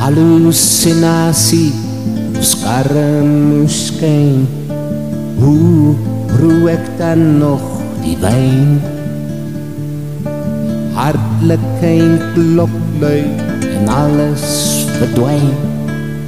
Hallucinasie 0.00 1.76
Skarremuskijn 2.40 4.48
Hoe 5.36 5.92
roe 6.40 6.72
ek 6.72 6.88
dan 6.96 7.36
nog 7.36 7.60
die 8.00 8.16
wijn? 8.16 8.80
Hartelijkheid 10.96 12.32
klop 12.32 12.72
luid 13.00 13.44
En 13.60 13.88
alles 13.88 14.44
verdwijn. 14.96 15.52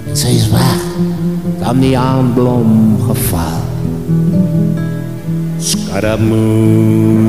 En 0.09 0.17
sy 0.21 0.37
is 0.37 0.53
weg. 0.53 0.85
Dan 1.65 1.81
die 1.81 1.97
aanblom 1.97 3.01
geval 3.09 3.65
Skarremoe 5.57 7.25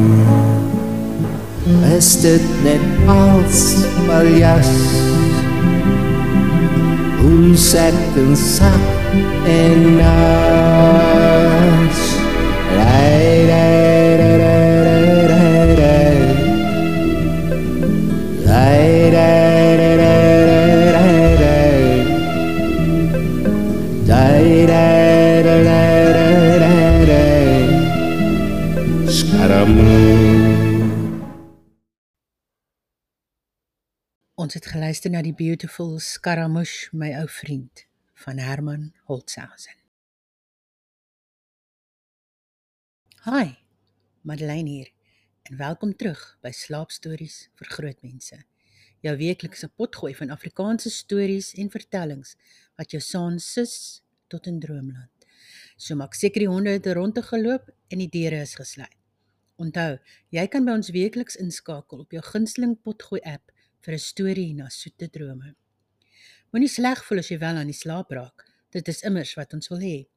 Is 1.95 2.19
dit 2.19 2.43
net 2.67 2.83
als 3.07 3.87
paljas 4.03 4.75
Hoe 7.23 7.57
sek 7.57 7.95
en 8.19 8.35
sak 8.35 8.83
en 9.47 9.95
nas 9.97 11.99
Ons 34.43 34.57
het 34.57 34.65
geluister 34.67 35.07
na 35.13 35.21
die 35.23 35.31
beautiful 35.31 35.93
Scaramouche, 36.03 36.89
my 36.91 37.13
ou 37.15 37.27
vriend 37.31 37.85
van 38.25 38.41
Herman 38.43 38.89
Holtzhausen. 39.07 39.77
Hi, 43.23 43.53
Madeleine 44.27 44.67
hier 44.67 44.89
en 45.47 45.55
welkom 45.61 45.93
terug 45.95 46.19
by 46.43 46.51
Slaapstories 46.51 47.37
vir 47.55 47.71
grootmense. 47.77 48.41
Jou 49.07 49.13
weeklikse 49.21 49.69
potgooi 49.79 50.11
van 50.19 50.35
Afrikaanse 50.35 50.91
stories 50.91 51.53
en 51.55 51.71
vertellings 51.71 52.35
wat 52.75 52.91
jou 52.91 52.99
saans 52.99 53.47
sis 53.55 53.77
tot 54.27 54.51
in 54.51 54.59
droomland. 54.59 55.29
So 55.77 55.95
maak 55.95 56.19
seker 56.19 56.43
die 56.43 56.51
honde 56.51 56.75
het 56.75 56.91
rondte 56.99 57.23
geloop 57.29 57.71
en 57.87 58.03
die 58.03 58.11
deure 58.11 58.43
is 58.43 58.57
gesluit. 58.59 58.99
Onthou, 59.55 60.01
jy 60.35 60.47
kan 60.51 60.67
by 60.67 60.75
ons 60.81 60.91
weekliks 60.91 61.39
inskakel 61.39 62.03
op 62.03 62.11
jou 62.11 62.27
gunsteling 62.33 62.75
potgooi 62.83 63.23
app 63.23 63.52
vir 63.83 63.93
'n 63.93 63.99
storie 63.99 64.53
na 64.53 64.69
soete 64.69 65.09
drome. 65.09 65.55
Moenie 66.51 66.69
sleg 66.69 67.03
voel 67.05 67.19
as 67.19 67.29
jy 67.29 67.37
wel 67.39 67.55
aan 67.59 67.71
die 67.71 67.81
slaap 67.83 68.11
raak. 68.11 68.45
Dit 68.71 68.87
is 68.87 69.03
immers 69.03 69.35
wat 69.35 69.53
ons 69.53 69.67
wil 69.69 69.79
hê. 69.79 70.07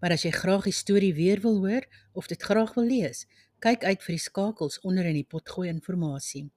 Maar 0.00 0.12
as 0.12 0.24
jy 0.26 0.30
graag 0.30 0.64
die 0.64 0.72
storie 0.72 1.14
weer 1.14 1.40
wil 1.40 1.56
hoor 1.64 1.86
of 2.12 2.26
dit 2.26 2.42
graag 2.42 2.74
wil 2.74 2.84
lees, 2.84 3.26
kyk 3.60 3.84
uit 3.84 4.02
vir 4.02 4.14
die 4.14 4.22
skakels 4.22 4.78
onder 4.86 5.06
in 5.06 5.14
die 5.14 5.26
potgooi 5.26 5.68
inligting. 5.68 6.50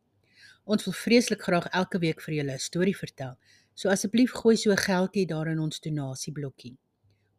Ons 0.65 0.85
wil 0.85 0.93
vreeslik 0.93 1.41
graag 1.41 1.67
elke 1.73 1.99
week 1.99 2.21
vir 2.21 2.33
julle 2.35 2.53
'n 2.53 2.59
storie 2.59 2.97
vertel. 2.97 3.37
So 3.73 3.89
asseblief 3.89 4.31
gooi 4.31 4.57
so 4.57 4.71
'n 4.71 4.77
geldjie 4.77 5.25
daar 5.27 5.47
in 5.47 5.59
ons 5.59 5.79
donasieblokkie. 5.79 6.77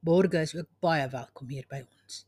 Borge 0.01 0.41
is 0.41 0.55
ook 0.55 0.69
baie 0.81 1.09
welkom 1.09 1.49
hier 1.49 1.65
by 1.69 1.85
ons. 2.03 2.27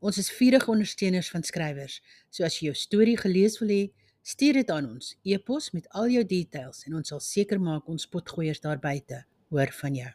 Ons 0.00 0.18
is 0.18 0.30
vurige 0.30 0.70
ondersteuners 0.70 1.30
van 1.30 1.42
skrywers. 1.42 2.00
So 2.30 2.44
as 2.44 2.60
jy 2.60 2.66
jou 2.66 2.74
storie 2.74 3.16
gelees 3.16 3.58
wil 3.58 3.68
hê, 3.68 3.90
Stuur 4.30 4.60
dit 4.60 4.70
aan 4.70 4.86
ons 4.86 5.06
e-pos 5.26 5.70
met 5.74 5.86
al 5.98 6.12
jou 6.12 6.20
details 6.32 6.84
en 6.86 6.98
ons 7.00 7.08
sal 7.12 7.22
seker 7.24 7.58
maak 7.58 7.88
ons 7.90 8.06
potgoeiers 8.12 8.60
daar 8.62 8.78
buite 8.78 9.24
hoor 9.50 9.72
van 9.80 9.96
jou. 9.96 10.10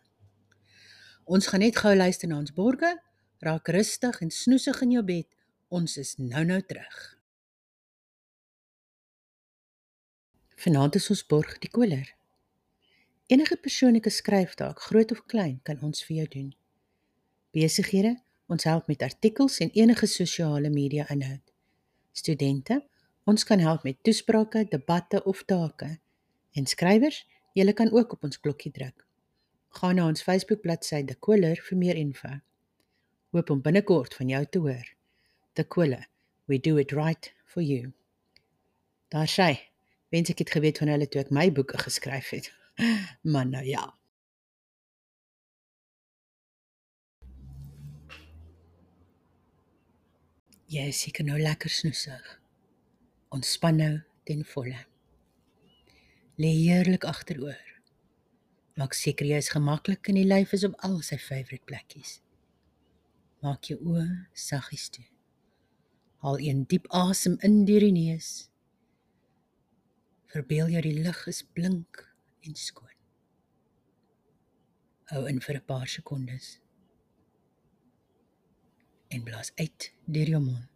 Ons 1.35 1.49
gaan 1.51 1.63
net 1.65 1.75
gou 1.81 1.91
luister 1.95 2.29
na 2.31 2.37
ons 2.39 2.53
borge, 2.55 2.91
raak 3.43 3.71
rustig 3.75 4.21
en 4.23 4.31
snoesig 4.31 4.79
in 4.85 4.93
jou 4.95 5.03
bed. 5.09 5.27
Ons 5.67 5.97
is 5.99 6.13
nou-nou 6.21 6.61
terug. 6.69 7.01
Vanaand 10.63 10.95
is 11.01 11.09
ons 11.11 11.25
borg 11.27 11.57
die 11.59 11.73
koler. 11.73 12.07
Enige 13.27 13.57
persoonlike 13.59 14.13
skryftaak, 14.13 14.79
groot 14.87 15.11
of 15.11 15.25
klein, 15.27 15.59
kan 15.67 15.81
ons 15.83 16.05
vir 16.07 16.21
jou 16.21 16.27
doen. 16.39 16.49
Besighede, 17.57 18.15
ons 18.47 18.69
help 18.69 18.87
met 18.87 19.03
artikels 19.03 19.59
en 19.65 19.73
enige 19.75 20.07
sosiale 20.07 20.69
media 20.69 21.09
inhoud. 21.11 21.41
Studente, 22.15 22.85
Ons 23.25 23.43
kan 23.43 23.59
help 23.59 23.83
met 23.83 23.97
toesprake, 24.05 24.67
debatte 24.69 25.23
of 25.25 25.41
take. 25.49 25.87
En 26.53 26.67
skrywers, 26.69 27.23
julle 27.57 27.73
kan 27.73 27.89
ook 27.91 28.11
op 28.13 28.23
ons 28.23 28.39
klokkie 28.39 28.71
druk. 28.71 29.05
Gaan 29.79 29.97
na 29.97 30.05
ons 30.07 30.21
Facebook 30.21 30.61
bladsy 30.61 31.01
De 31.03 31.15
Koller 31.15 31.57
vir 31.69 31.77
meer 31.77 31.97
info. 31.97 32.29
Hoop 33.33 33.49
om 33.49 33.63
binnekort 33.65 34.13
van 34.13 34.29
jou 34.29 34.43
te 34.45 34.61
hoor. 34.61 34.93
De 35.57 35.65
Koller, 35.65 36.05
we 36.45 36.59
do 36.59 36.77
it 36.77 36.93
right 36.93 37.33
for 37.45 37.65
you. 37.65 37.91
Daar 39.09 39.27
sê, 39.27 39.49
wens 40.13 40.29
ek 40.29 40.45
het 40.45 40.53
geweet 40.53 40.77
van 40.83 40.93
hulle 40.93 41.09
toe 41.09 41.25
ek 41.25 41.33
my 41.33 41.49
boeke 41.51 41.81
geskryf 41.81 42.29
het. 42.37 42.53
Maar 43.33 43.45
nou 43.49 43.65
ja. 43.65 43.89
Jy 50.69 50.89
is 50.91 51.05
seker 51.07 51.25
nou 51.25 51.39
lekker 51.39 51.71
snoesig. 51.71 52.44
Ontspan 53.35 53.75
nou 53.75 53.95
ten 54.23 54.45
volle. 54.47 54.77
Lê 56.39 56.51
heerlik 56.55 57.03
agteroor. 57.03 57.63
Maak 58.79 58.93
seker 58.95 59.27
jy 59.27 59.39
is 59.43 59.49
gemaklik 59.51 60.07
en 60.07 60.15
die 60.15 60.27
lyf 60.27 60.53
is 60.55 60.63
op 60.63 60.77
al 60.87 61.01
sy 61.03 61.17
favourite 61.19 61.67
plekkies. 61.67 62.21
Maak 63.43 63.67
jou 63.67 63.75
oë 63.91 64.05
saggies 64.39 64.85
toe. 64.95 65.03
Haal 66.23 66.39
een 66.45 66.61
diep 66.71 66.87
asem 66.95 67.35
in 67.43 67.65
deur 67.67 67.83
die 67.83 67.95
neus. 67.95 68.29
Verbeel 70.31 70.71
jou 70.71 70.83
die 70.85 70.95
lug 71.01 71.19
is 71.27 71.41
blink 71.57 72.05
en 72.47 72.55
skoon. 72.55 72.93
Hou 75.11 75.25
in 75.27 75.43
vir 75.43 75.59
'n 75.59 75.65
paar 75.67 75.87
sekondes. 75.87 76.61
En 79.11 79.23
blaas 79.23 79.51
uit 79.55 79.91
deur 80.07 80.29
jou 80.35 80.41
mond. 80.41 80.74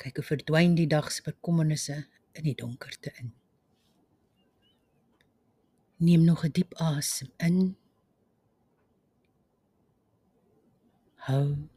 Kyk 0.00 0.16
hoe 0.16 0.24
verdwyn 0.24 0.74
die 0.78 0.88
dag 0.88 1.10
se 1.12 1.22
bekommernisse 1.26 1.98
in 2.32 2.46
die 2.46 2.56
donkerte 2.56 3.12
in. 3.20 3.34
Neem 6.00 6.24
nog 6.24 6.44
'n 6.44 6.52
diep 6.56 6.72
asem 6.74 7.28
in. 7.36 7.76
Hou 11.28 11.68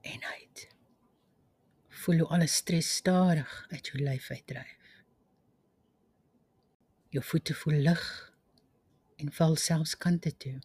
en 0.00 0.22
uit. 0.34 0.68
Voel 1.88 2.18
hoe 2.18 2.28
alle 2.28 2.46
stres 2.46 2.94
stadig 2.94 3.66
uit 3.70 3.86
jou 3.86 4.02
lyf 4.02 4.30
uitdryf. 4.30 5.04
Jou 7.08 7.24
voete 7.24 7.54
voel 7.54 7.78
lig 7.88 8.32
en 9.16 9.32
val 9.32 9.56
selfs 9.56 9.96
kante 9.96 10.36
toe. 10.36 10.58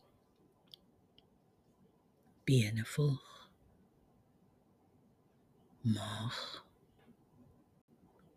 Bene 2.43 2.85
volg 2.85 3.30
maag 5.81 6.63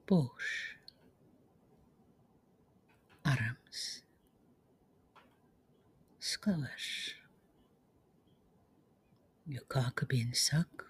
bors 0.08 0.76
arms. 3.22 4.02
Skouers 6.18 6.88
jou 9.44 9.64
kakebeen 9.68 10.32
sak 10.32 10.86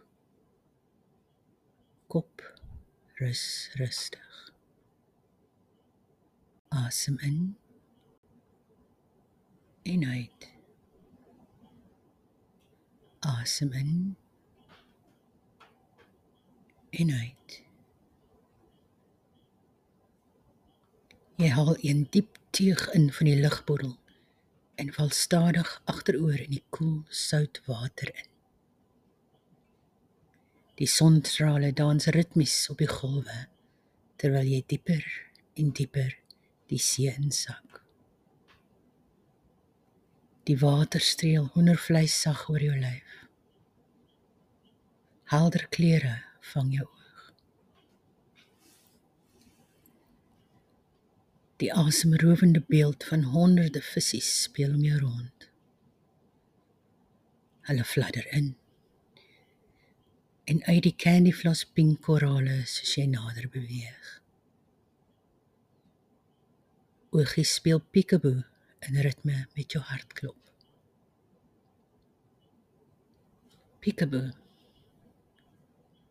kop 2.06 2.42
rus 3.18 3.70
rustig. 3.74 4.52
Asem 6.70 7.18
in. 7.18 7.56
En 9.82 10.04
uit. 10.06 10.50
Asem 13.20 13.72
in 13.72 14.14
en 16.98 17.10
uit. 17.10 17.58
Jy 21.42 21.50
haal 21.50 21.76
een 21.80 22.06
diep 22.14 22.38
teug 22.54 22.86
in 22.94 23.08
van 23.12 23.26
die 23.26 23.40
lugbottel 23.40 23.96
en 24.74 24.92
val 24.94 25.10
stadig 25.10 25.70
agteroor 25.90 26.38
in 26.38 26.54
die 26.56 26.64
koel 26.74 27.02
sout 27.08 27.60
water 27.66 28.10
in. 28.14 28.30
Die 30.78 30.90
sonstrale 30.90 31.72
dans 31.72 32.06
ritmies 32.14 32.54
op 32.70 32.82
die 32.82 32.90
golwe 32.90 33.44
terwyl 34.18 34.46
jy 34.50 34.62
dieper 34.66 35.04
en 35.58 35.70
dieper 35.74 36.14
die 36.70 36.80
see 36.82 37.12
insak. 37.14 37.82
Die 40.44 40.58
water 40.60 41.00
streel 41.00 41.46
hoendervleis 41.54 42.14
sag 42.26 42.48
oor 42.52 42.62
jou 42.62 42.74
lyf. 42.76 43.12
Helder 45.30 45.66
kleure 45.72 46.16
vang 46.52 46.72
jou 46.74 46.86
oog. 46.86 47.32
Die 51.62 51.70
asemrowende 51.72 52.62
beeld 52.68 53.04
van 53.04 53.22
honderde 53.22 53.82
visse 53.82 54.20
speel 54.20 54.74
om 54.74 54.82
jou 54.84 54.98
rond. 55.00 55.48
Hulle 57.70 57.84
fladder 57.84 58.26
in. 58.32 58.56
En 60.44 60.60
uit 60.64 60.82
die 60.84 60.96
candyfloss 60.96 61.64
pink 61.64 62.02
korale 62.04 62.60
soos 62.68 62.98
jy 62.98 63.06
nader 63.08 63.48
beweeg. 63.48 64.10
Oogies 67.14 67.54
speel 67.56 67.80
peekaboo 67.80 68.42
in 68.84 69.00
ritme 69.06 69.46
met 69.54 69.72
jou 69.72 69.84
hartklop. 69.88 70.40
Peekaboo. 73.80 74.43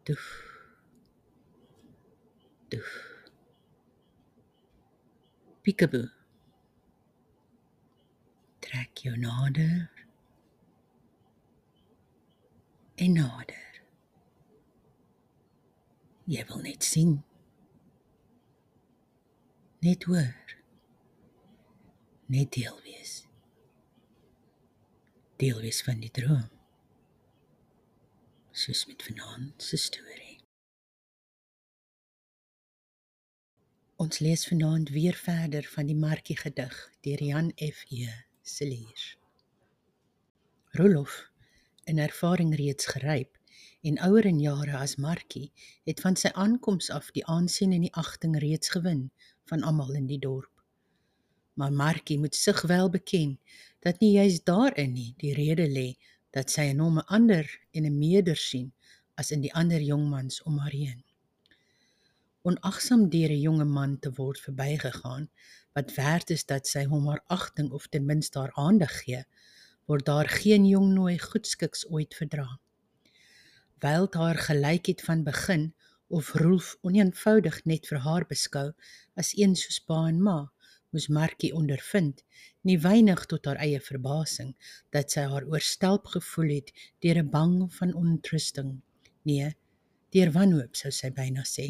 Doef. 0.04 0.44
Doef. 2.68 2.90
Peekaboo. 5.62 6.10
Trek 8.60 8.98
jou 8.98 9.18
nader. 9.18 9.92
En 12.96 13.14
nader. 13.14 13.82
Jy 16.28 16.44
wil 16.48 16.60
net 16.64 16.84
sien. 16.84 17.24
Net 19.84 20.04
hoor. 20.04 20.56
Net 22.26 22.52
deel 22.52 22.80
wees. 22.84 23.22
Deel 25.40 25.64
wees 25.64 25.80
van 25.84 26.04
die 26.04 26.12
droom. 26.12 26.53
Soos 28.56 28.86
met 28.86 29.04
vanaand 29.04 29.64
se 29.64 29.78
storie. 29.78 30.36
Ons 33.96 34.20
lees 34.20 34.44
vanaand 34.48 34.92
weer 34.94 35.18
verder 35.18 35.66
van 35.72 35.90
die 35.90 35.96
Markie 35.98 36.38
gedig 36.38 36.76
deur 37.02 37.24
Jan 37.24 37.50
F.E. 37.56 38.12
Celier. 38.42 39.08
Rolof, 40.78 41.32
in 41.90 41.98
ervaring 41.98 42.54
reeds 42.56 42.86
geryp 42.94 43.42
en 43.82 43.98
ouer 44.06 44.30
in 44.30 44.40
jare 44.40 44.78
as 44.78 44.96
Markie, 45.02 45.50
het 45.90 46.06
van 46.06 46.14
sy 46.16 46.30
aankoms 46.38 46.94
af 46.94 47.10
die 47.18 47.26
aansien 47.26 47.74
en 47.74 47.90
die 47.90 47.96
agting 48.06 48.38
reeds 48.38 48.70
gewin 48.78 49.08
van 49.50 49.66
almal 49.66 49.98
in 49.98 50.06
die 50.06 50.22
dorp. 50.22 50.54
Maar 51.58 51.74
Markie 51.74 52.20
moet 52.20 52.36
sig 52.36 52.62
wel 52.62 52.90
beken 52.90 53.40
dat 53.80 54.00
nie 54.00 54.14
juis 54.14 54.44
daarin 54.46 54.94
nie 54.94 55.14
die 55.18 55.34
rede 55.34 55.66
lê 55.66 55.96
dat 56.34 56.52
sy 56.52 56.70
in 56.74 56.84
hom 56.84 57.00
'n 57.00 57.10
ander 57.18 57.46
en 57.72 57.86
'n 57.86 57.98
meerder 57.98 58.38
sien 58.50 58.74
as 59.16 59.32
in 59.32 59.42
die 59.42 59.54
ander 59.54 59.82
jongmans 59.82 60.42
om 60.44 60.58
haar 60.58 60.78
heen 60.84 61.04
onagsaam 62.50 63.04
deur 63.10 63.32
'n 63.32 63.44
jonge 63.48 63.66
man 63.66 63.92
te 64.04 64.10
word 64.20 64.40
verbygegaan 64.46 65.30
wat 65.76 65.94
werd 65.96 66.30
is 66.36 66.44
dat 66.46 66.68
sy 66.68 66.84
hom 66.92 67.06
haar 67.08 67.24
agting 67.36 67.70
of 67.78 67.88
ten 67.88 68.06
minste 68.06 68.40
haar 68.40 68.52
aandag 68.66 68.96
gee, 69.04 69.22
word 69.88 70.06
daar 70.06 70.30
geen 70.30 70.66
jong 70.68 70.90
nooi 70.94 71.16
goedskiks 71.20 71.86
ooit 71.90 72.14
verdra. 72.20 72.60
Wyl 73.84 74.08
haar 74.12 74.40
gelykheid 74.48 75.02
van 75.08 75.24
begin 75.24 75.64
of 76.08 76.34
Rolf 76.34 76.76
oneenvoudig 76.82 77.64
net 77.66 77.88
vir 77.88 78.00
haar 78.08 78.28
beskou 78.28 78.68
as 79.16 79.32
een 79.40 79.56
soos 79.56 79.80
pa 79.80 80.04
en 80.12 80.22
ma, 80.22 80.38
moes 80.94 81.10
Markie 81.10 81.52
ondervind, 81.58 82.24
nie 82.62 82.78
weinig 82.80 83.26
tot 83.32 83.46
haar 83.50 83.60
eie 83.66 83.82
verbasing, 83.82 84.54
dat 84.96 85.12
sy 85.12 85.26
haar 85.32 85.48
oorstelp 85.50 86.08
gevoel 86.16 86.56
het 86.58 86.72
deur 87.02 87.20
'n 87.24 87.30
bang 87.30 87.56
van 87.80 87.94
ontrusting. 87.94 88.82
Nee, 89.26 89.56
deur 90.14 90.32
wanhoop 90.32 90.76
sou 90.76 90.92
sy 90.92 91.10
byna 91.10 91.44
sê. 91.44 91.68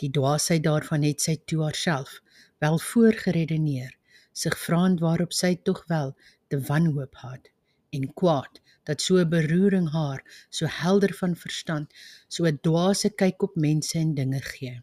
Die 0.00 0.10
dwaasheid 0.10 0.62
daarvan 0.64 1.02
het 1.02 1.20
sy 1.20 1.36
toe 1.46 1.62
haarself 1.62 2.20
wel 2.58 2.78
voorgeredeneer, 2.78 3.92
sig 4.32 4.58
vraend 4.58 5.00
waarop 5.00 5.32
sy 5.32 5.54
tog 5.54 5.84
wel 5.86 6.14
te 6.48 6.60
wanhoop 6.60 7.14
had 7.14 7.52
en 7.92 8.12
kwaad 8.14 8.60
dat 8.88 9.00
so 9.00 9.18
'n 9.18 9.28
beroering 9.28 9.88
haar 9.90 10.20
so 10.50 10.66
helder 10.66 11.12
van 11.20 11.34
verstand 11.36 11.88
so 12.28 12.44
'n 12.44 12.58
dwaase 12.66 13.10
kyk 13.22 13.42
op 13.42 13.54
mense 13.56 13.98
en 13.98 14.14
dinge 14.14 14.40
gee. 14.40 14.82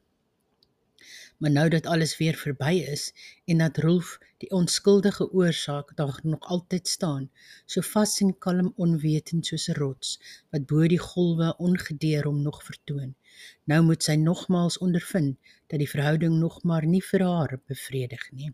Maar 1.40 1.52
nou 1.52 1.68
dat 1.70 1.86
alles 1.86 2.18
weer 2.18 2.36
verby 2.36 2.74
is 2.92 3.14
en 3.46 3.64
dat 3.64 3.78
Rolf 3.78 4.18
die 4.38 4.50
onskuldige 4.52 5.32
oorsaak 5.32 5.96
daar 5.96 6.20
nog 6.24 6.40
altyd 6.40 6.88
staan, 6.88 7.30
so 7.66 7.82
vas 7.82 8.20
en 8.22 8.36
kalm 8.38 8.74
onwetend 8.76 9.46
soos 9.46 9.70
'n 9.70 9.80
rots 9.80 10.20
wat 10.52 10.68
bo 10.68 10.88
die 10.88 11.04
golwe 11.12 11.56
ongedeer 11.58 12.24
hom 12.24 12.42
nog 12.42 12.64
vertoon, 12.64 13.16
Nou 13.70 13.84
moet 13.88 14.04
sy 14.06 14.16
nogmaals 14.20 14.78
ondervind 14.86 15.38
dat 15.72 15.80
die 15.82 15.90
verhouding 15.90 16.40
nog 16.40 16.58
maar 16.70 16.88
nie 16.94 17.02
vir 17.12 17.24
haar 17.26 17.56
bevredig 17.72 18.26
nie. 18.32 18.50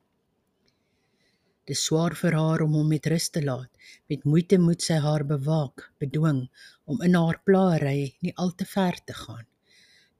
Dis 1.66 1.82
swaar 1.88 2.14
vir 2.20 2.36
haar 2.38 2.62
om 2.66 2.76
hom 2.78 2.92
met 2.94 3.08
rus 3.10 3.30
te 3.34 3.42
laat. 3.42 3.72
Met 4.12 4.28
moeite 4.30 4.60
moet 4.62 4.84
sy 4.86 5.00
haar 5.02 5.26
bewaak, 5.26 5.88
bedwing 6.04 6.44
om 6.86 7.02
in 7.08 7.18
haar 7.18 7.40
plaery 7.48 8.14
nie 8.22 8.36
al 8.44 8.54
te 8.60 8.68
ver 8.70 9.00
te 9.06 9.16
gaan. 9.24 9.48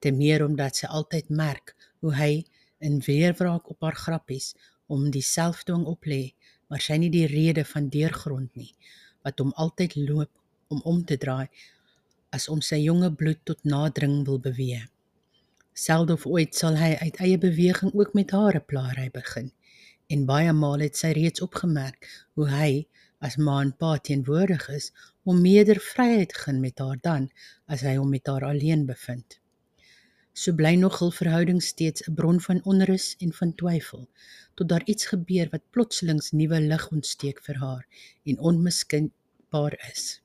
Te 0.02 0.10
meer 0.10 0.44
omdat 0.46 0.82
sy 0.82 0.90
altyd 0.90 1.30
merk 1.30 1.76
hoe 2.02 2.14
hy 2.18 2.32
in 2.78 3.00
weerwraak 3.06 3.70
op 3.70 3.80
haar 3.80 3.96
grappies 3.96 4.54
om 4.86 5.10
dieselfdwing 5.10 5.86
oplê, 5.86 6.34
maar 6.68 6.82
sy 6.82 6.98
nie 7.00 7.10
die 7.10 7.26
rede 7.30 7.64
van 7.64 7.88
deurgrond 7.88 8.54
nie 8.54 8.72
wat 9.26 9.40
hom 9.42 9.52
altyd 9.58 9.96
loop 9.98 10.30
om 10.70 10.82
om 10.84 11.00
te 11.04 11.16
draai 11.18 11.48
as 12.36 12.48
om 12.52 12.60
sy 12.62 12.78
jonge 12.82 13.10
bloed 13.20 13.40
tot 13.48 13.64
nadring 13.64 14.20
wil 14.26 14.38
beweeg. 14.42 14.86
Selde 15.76 16.14
of 16.16 16.26
ooit 16.26 16.54
sal 16.56 16.78
hy 16.80 16.94
uit 17.02 17.18
eie 17.24 17.38
beweging 17.38 17.92
ook 17.94 18.14
met 18.18 18.30
haar 18.36 18.56
'n 18.56 18.64
plaary 18.70 19.08
begin. 19.12 19.50
En 20.08 20.26
baie 20.30 20.52
maal 20.52 20.80
het 20.86 20.96
sy 20.96 21.10
reeds 21.18 21.42
opgemerk 21.46 22.08
hoe 22.34 22.48
hy 22.48 22.86
as 23.26 23.36
ma 23.36 23.60
en 23.60 23.72
pa 23.76 23.98
teenwoordig 23.98 24.68
is 24.68 24.92
om 25.24 25.40
meerder 25.40 25.80
vryheid 25.80 26.32
gen 26.42 26.60
met 26.60 26.78
haar 26.78 26.98
dan 27.02 27.30
as 27.66 27.80
hy 27.80 27.96
hom 27.96 28.10
met 28.10 28.26
haar 28.26 28.44
alleen 28.44 28.86
bevind. 28.86 29.40
So 30.36 30.52
bly 30.52 30.74
nog 30.76 30.98
hul 31.00 31.14
verhouding 31.16 31.62
steeds 31.64 32.02
'n 32.04 32.14
bron 32.14 32.40
van 32.46 32.58
onrus 32.72 33.06
en 33.24 33.32
van 33.32 33.54
twyfel 33.54 34.08
tot 34.54 34.68
daar 34.68 34.84
iets 34.84 35.06
gebeur 35.12 35.48
wat 35.52 35.70
plotselings 35.70 36.30
nuwe 36.30 36.60
lig 36.60 36.84
ontsteek 36.90 37.40
vir 37.46 37.56
haar 37.64 37.86
en 38.24 38.38
onmiskenbaar 38.38 39.76
is. 39.92 40.20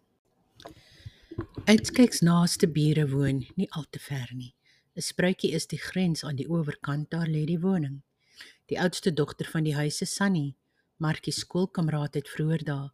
Uitskyks 1.64 2.20
naaste 2.20 2.68
bure 2.68 3.08
woon 3.10 3.40
nie 3.56 3.70
al 3.72 3.86
te 3.90 4.00
ver 4.00 4.30
nie. 4.34 4.54
'n 4.96 5.02
Spruitjie 5.02 5.52
is 5.52 5.68
die 5.68 5.80
grens 5.80 6.24
aan 6.24 6.36
die 6.36 6.50
owerkant, 6.50 7.10
daar 7.10 7.28
lê 7.28 7.46
die 7.46 7.60
woning. 7.60 8.02
Die 8.66 8.80
oudste 8.80 9.14
dogter 9.14 9.46
van 9.46 9.64
die 9.64 9.76
huis 9.76 10.02
is 10.02 10.16
Sunny, 10.16 10.56
Markie 10.98 11.34
skoolkameraad 11.34 12.14
het 12.14 12.30
vroeër 12.30 12.64
daar. 12.64 12.92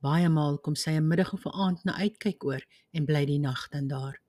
Baie 0.00 0.28
maal 0.28 0.58
kom 0.58 0.76
sy 0.76 0.90
'n 0.90 1.08
middag 1.08 1.32
of 1.32 1.46
'n 1.46 1.60
aand 1.64 1.84
na 1.84 1.96
uitkyk 1.96 2.44
oor 2.44 2.62
en 2.92 3.04
bly 3.04 3.24
die 3.24 3.38
nag 3.38 3.68
dan 3.68 3.88
daar. 3.88 4.20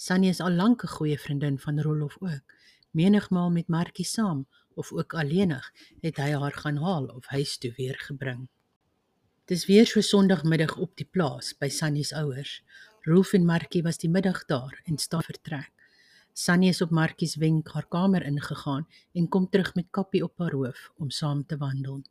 Sunny 0.00 0.28
is 0.30 0.38
al 0.40 0.54
lank 0.54 0.82
'n 0.84 0.94
goeie 0.96 1.18
vriendin 1.18 1.58
van 1.58 1.80
Rolof 1.80 2.16
ook. 2.20 2.44
Menigmaal 2.90 3.50
met 3.50 3.68
Markie 3.68 4.04
saam 4.04 4.46
of 4.74 4.92
ook 4.92 5.14
alleenig 5.14 5.72
het 6.00 6.16
hy 6.16 6.30
haar 6.30 6.52
gaan 6.52 6.76
haal 6.76 7.06
of 7.06 7.26
huis 7.26 7.58
toe 7.58 7.72
weer 7.76 7.98
gebring. 7.98 8.48
Dis 9.44 9.66
weer 9.66 9.86
so 9.86 10.00
Sondagmiddag 10.00 10.76
op 10.76 10.96
die 10.96 11.08
plaas 11.10 11.50
by 11.58 11.68
Sunny 11.68 12.02
se 12.02 12.14
ouers. 12.14 12.62
Rolf 13.00 13.32
en 13.32 13.44
Markie 13.44 13.82
was 13.82 13.98
die 13.98 14.10
middag 14.10 14.44
daar 14.44 14.80
en 14.84 14.98
staan 14.98 15.22
vertrek. 15.22 15.72
Sunny 16.32 16.68
is 16.68 16.82
op 16.82 16.90
Markie 16.90 17.28
se 17.28 17.40
wenk 17.40 17.68
haar 17.68 17.88
kamer 17.88 18.22
ingegaan 18.22 18.86
en 19.14 19.28
kom 19.28 19.50
terug 19.50 19.74
met 19.74 19.90
kappie 19.90 20.22
op 20.22 20.38
haar 20.38 20.52
hoof 20.52 20.92
om 20.96 21.10
saam 21.10 21.46
te 21.46 21.56
wandel. 21.56 22.02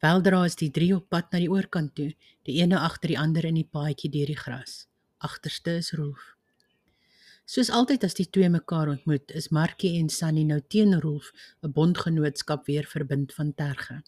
Weldra 0.00 0.44
is 0.44 0.56
die 0.56 0.70
drie 0.70 0.94
op 0.96 1.08
pad 1.08 1.32
na 1.32 1.38
die 1.38 1.50
oorkant 1.50 1.94
toe, 1.94 2.14
die 2.42 2.62
ene 2.62 2.78
agter 2.78 3.08
die 3.08 3.18
ander 3.18 3.44
in 3.44 3.54
die 3.54 3.68
paadjie 3.70 4.10
deur 4.10 4.26
die 4.26 4.40
gras. 4.40 4.86
Agterste 5.18 5.76
is 5.76 5.92
Rolf. 5.92 6.31
Soos 7.44 7.72
altyd 7.74 8.04
as 8.06 8.14
die 8.14 8.28
twee 8.30 8.48
mekaar 8.48 8.88
ontmoet, 8.92 9.32
is 9.34 9.48
Markie 9.50 9.96
en 9.98 10.08
Sunny 10.08 10.44
nou 10.46 10.60
teen 10.74 10.94
Rolf 11.02 11.32
'n 11.62 11.72
bondgenootskap 11.74 12.66
weer 12.66 12.86
verbind 12.86 13.34
van 13.34 13.50
terge. 13.54 14.02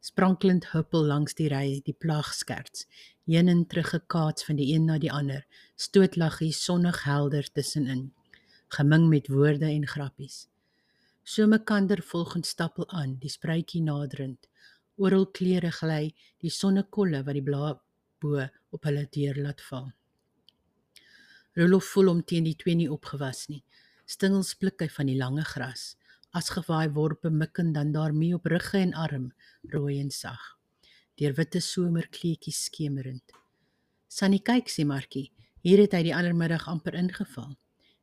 Sprankelend 0.00 0.66
huppel 0.72 1.06
langs 1.12 1.34
die 1.34 1.48
ry 1.48 1.80
die 1.86 1.96
plagskerts 2.04 2.84
heen 3.24 3.48
en 3.48 3.66
terug 3.66 3.88
gekaats 3.94 4.44
van 4.44 4.56
die 4.56 4.74
een 4.74 4.84
na 4.84 4.98
die 4.98 5.12
ander. 5.12 5.46
Stootlaggies 5.76 6.64
sonnig 6.64 7.04
helder 7.04 7.48
tussenin. 7.52 8.12
Geming 8.68 9.08
met 9.08 9.28
woorde 9.28 9.66
en 9.66 9.86
grappies. 9.86 10.48
So 11.24 11.46
mekander 11.46 12.02
volgens 12.02 12.48
stappel 12.48 12.88
aan 12.90 13.16
die 13.20 13.30
spruitjie 13.30 13.82
naderend. 13.82 14.48
Oral 14.96 15.26
kleure 15.26 15.70
gly 15.70 16.14
die 16.38 16.50
sonnekolle 16.50 17.24
wat 17.24 17.34
die 17.34 17.48
blaa 17.48 17.80
bo 18.20 18.48
op 18.70 18.84
hulle 18.84 19.08
deur 19.10 19.40
laat 19.40 19.60
val 19.70 19.92
Rolof 21.54 21.84
voel 21.92 22.08
om 22.08 22.24
teen 22.24 22.46
die 22.48 22.56
twee 22.56 22.74
nie 22.74 22.88
opgewas 22.90 23.46
nie. 23.52 23.60
Stingels 24.08 24.54
pluk 24.56 24.80
hy 24.80 24.88
van 24.88 25.10
die 25.10 25.18
lange 25.18 25.44
gras. 25.44 25.96
Asgewaai 26.32 26.88
worpe 26.96 27.30
mikken 27.30 27.72
dan 27.76 27.92
daarmee 27.92 28.34
op 28.34 28.46
rugge 28.48 28.78
en 28.78 28.94
arm 28.96 29.32
rooi 29.68 29.98
en 30.00 30.10
sag. 30.10 30.40
Deur 31.20 31.34
witte 31.36 31.60
somerkleetjies 31.60 32.64
skemerend. 32.70 33.36
Sannie 34.08 34.40
kyk 34.40 34.72
sê 34.72 34.86
Markie. 34.88 35.28
Hier 35.60 35.78
het 35.84 35.92
hy 35.92 36.02
die 36.08 36.14
ander 36.16 36.34
middag 36.34 36.64
amper 36.72 36.96
ingeval. 36.96 37.52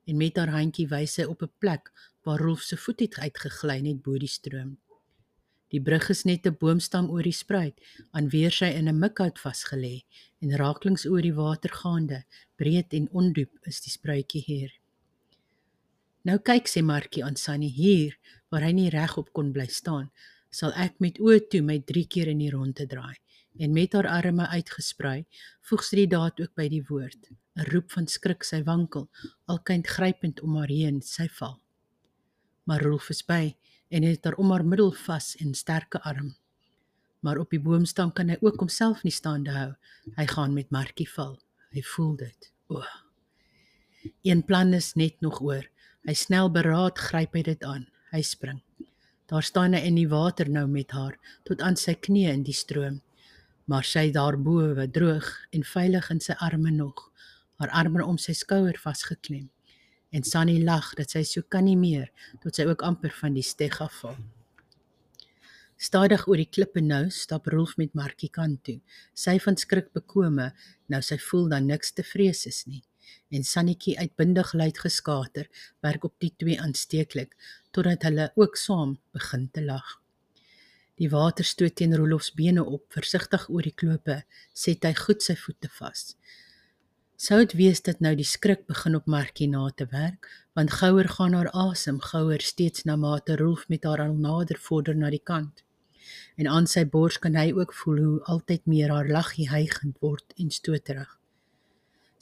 En 0.05 0.17
met 0.17 0.37
haar 0.37 0.53
handjie 0.53 0.87
wys 0.89 1.17
sy 1.17 1.25
op 1.25 1.41
'n 1.41 1.51
plek 1.57 1.89
waar 2.23 2.39
Rolf 2.39 2.61
se 2.61 2.77
voet 2.77 2.99
het 2.99 3.17
uitgegly 3.17 3.79
net 3.81 4.03
bo 4.03 4.17
die 4.17 4.29
stroom. 4.29 4.77
Die 5.69 5.81
brug 5.81 6.09
is 6.09 6.23
net 6.25 6.47
'n 6.47 6.57
boomstam 6.59 7.09
oor 7.09 7.23
die 7.23 7.35
spruit, 7.35 7.77
aan 8.11 8.29
weersy 8.29 8.69
in 8.79 8.87
'n 8.87 8.99
mikhout 8.99 9.37
vasgelê 9.39 10.03
en 10.41 10.57
raaklings 10.57 11.05
oor 11.05 11.21
die 11.21 11.33
water 11.33 11.69
gaande, 11.69 12.23
breed 12.57 12.93
en 12.93 13.09
ondiep 13.11 13.51
is 13.67 13.81
die 13.81 13.91
spruitjie 13.91 14.41
hier. 14.41 14.71
Nou 16.25 16.37
kyk 16.37 16.67
sê 16.67 16.81
Markie 16.83 17.23
aan 17.23 17.35
Sunny 17.35 17.69
hier 17.69 18.17
waar 18.49 18.61
hy 18.61 18.71
nie 18.71 18.89
regop 18.89 19.31
kon 19.33 19.53
bly 19.53 19.67
staan, 19.67 20.09
sal 20.49 20.73
ek 20.75 20.99
met 20.99 21.19
oë 21.19 21.49
toe 21.49 21.61
my 21.61 21.79
3 21.79 22.05
keer 22.07 22.27
in 22.27 22.39
die 22.39 22.51
ronde 22.51 22.87
draai 22.87 23.15
en 23.59 23.73
met 23.73 23.93
haar 23.93 24.07
arme 24.07 24.47
uitgesprei, 24.47 25.25
voeg 25.61 25.83
sy 25.83 25.95
die 25.95 26.07
daad 26.07 26.39
ook 26.39 26.53
by 26.55 26.67
die 26.69 26.83
woord. 26.89 27.29
'n 27.57 27.65
Roep 27.71 27.91
van 27.91 28.07
skrik 28.07 28.43
sy 28.43 28.63
wankel, 28.63 29.09
alkind 29.47 29.87
grypend 29.87 30.41
om 30.41 30.55
haar 30.55 30.71
heen, 30.71 31.01
sy 31.01 31.27
val. 31.27 31.59
Maar 32.65 32.81
Rolf 32.81 33.09
is 33.09 33.21
by 33.21 33.55
en 33.89 34.05
het 34.05 34.23
haar 34.23 34.37
om 34.41 34.51
haar 34.53 34.65
middel 34.65 34.91
vas 35.05 35.35
en 35.41 35.53
sterke 35.53 36.01
arm. 36.01 36.35
Maar 37.19 37.41
op 37.41 37.49
die 37.51 37.59
boomstam 37.59 38.13
kan 38.15 38.29
hy 38.29 38.37
ook 38.41 38.61
homself 38.63 39.03
nie 39.03 39.13
staande 39.13 39.51
hou. 39.51 39.71
Hy 40.15 40.25
gaan 40.29 40.53
met 40.53 40.71
Markie 40.71 41.09
val. 41.09 41.35
Hy 41.75 41.83
voel 41.93 42.15
dit. 42.21 42.51
O. 42.69 42.83
Een 44.23 44.45
plan 44.45 44.73
is 44.73 44.93
net 44.95 45.19
nog 45.21 45.41
oor. 45.41 45.65
Hy 46.07 46.15
snel 46.15 46.51
beraad 46.51 46.97
gryp 46.97 47.35
hy 47.35 47.43
dit 47.43 47.63
aan. 47.67 47.89
Hy 48.13 48.21
spring. 48.23 48.61
Daar 49.29 49.43
staan 49.43 49.75
hy 49.75 49.83
in 49.85 49.99
die 49.99 50.09
water 50.09 50.49
nou 50.49 50.65
met 50.67 50.95
haar 50.95 51.19
tot 51.45 51.61
aan 51.61 51.77
sy 51.77 51.97
knie 51.99 52.29
in 52.31 52.47
die 52.47 52.55
stroom 52.55 53.01
maar 53.69 53.85
sy 53.85 54.09
daarbo 54.09 54.73
droog 54.89 55.27
en 55.53 55.63
veilig 55.63 56.09
in 56.09 56.19
sy 56.25 56.33
arme 56.41 56.71
nog, 56.73 57.03
haar 57.61 57.69
arme 57.83 58.01
om 58.01 58.17
sy 58.17 58.33
skouer 58.33 58.79
vasgeklem. 58.81 59.49
En 60.09 60.23
Sunny 60.25 60.57
lag 60.63 60.93
dat 60.97 61.13
sy 61.13 61.21
so 61.27 61.45
kan 61.45 61.67
nie 61.69 61.77
meer 61.77 62.09
tot 62.43 62.57
sy 62.57 62.65
ook 62.65 62.81
amper 62.85 63.13
van 63.21 63.35
die 63.37 63.45
steg 63.45 63.77
afval. 63.83 64.17
Stadig 65.79 66.25
oor 66.27 66.41
die 66.41 66.49
klippe 66.49 66.81
nou 66.83 67.05
stap 67.13 67.45
Rolf 67.47 67.77
met 67.79 67.93
Markie 67.95 68.31
kant 68.35 68.63
toe. 68.67 68.79
Sy 69.15 69.37
van 69.39 69.55
skrik 69.55 69.93
bekome, 69.95 70.49
nou 70.91 70.99
sy 71.05 71.15
voel 71.29 71.47
dan 71.53 71.69
niks 71.71 71.93
te 71.95 72.03
vrees 72.03 72.43
is 72.49 72.65
nie. 72.67 72.81
En 73.31 73.45
Sannetjie 73.47 73.95
uitbundig 74.01 74.51
luid 74.59 74.81
geskater, 74.81 75.47
werk 75.85 76.03
op 76.09 76.17
die 76.19 76.33
twee 76.35 76.59
aansteeklik 76.59 77.37
totdat 77.71 78.03
hulle 78.09 78.27
ook 78.35 78.59
saam 78.59 78.97
begin 79.15 79.47
te 79.55 79.63
lag. 79.63 79.95
Die 80.99 81.07
water 81.07 81.47
stoot 81.47 81.77
teen 81.79 81.95
Rolof 81.95 82.25
se 82.27 82.35
bene 82.35 82.65
op, 82.65 82.89
versigtig 82.91 83.45
oor 83.47 83.63
die 83.63 83.75
klope, 83.75 84.17
set 84.51 84.83
hy 84.83 84.91
goed 84.99 85.23
sy 85.23 85.37
voete 85.39 85.71
vas. 85.77 86.09
Sou 87.19 87.35
dit 87.43 87.51
wees 87.59 87.81
dat 87.83 87.97
nou 87.99 88.13
die 88.15 88.23
skrik 88.23 88.61
begin 88.69 88.93
op 88.95 89.07
Markie 89.11 89.49
na 89.51 89.65
te 89.75 89.83
werk, 89.91 90.29
want 90.55 90.71
gouer 90.79 91.09
gaan 91.17 91.33
haar 91.35 91.49
asem, 91.51 91.97
gouer 91.99 92.39
steeds 92.39 92.85
na 92.87 92.95
mate 92.95 93.35
Rolf 93.35 93.65
met 93.67 93.83
haar 93.83 94.05
al 94.05 94.13
nader 94.15 94.55
vorder 94.67 94.95
na 94.95 95.09
die 95.11 95.19
kant. 95.19 95.65
En 96.39 96.47
aan 96.47 96.69
sy 96.71 96.85
bors 96.87 97.17
kan 97.19 97.35
hy 97.35 97.51
ook 97.51 97.75
voel 97.81 97.99
hoe 98.05 98.23
altyd 98.35 98.71
meer 98.71 98.95
haar 98.95 99.11
laggie 99.11 99.49
hygend 99.51 99.99
word 99.99 100.31
en 100.39 100.47
stoterig. 100.47 101.11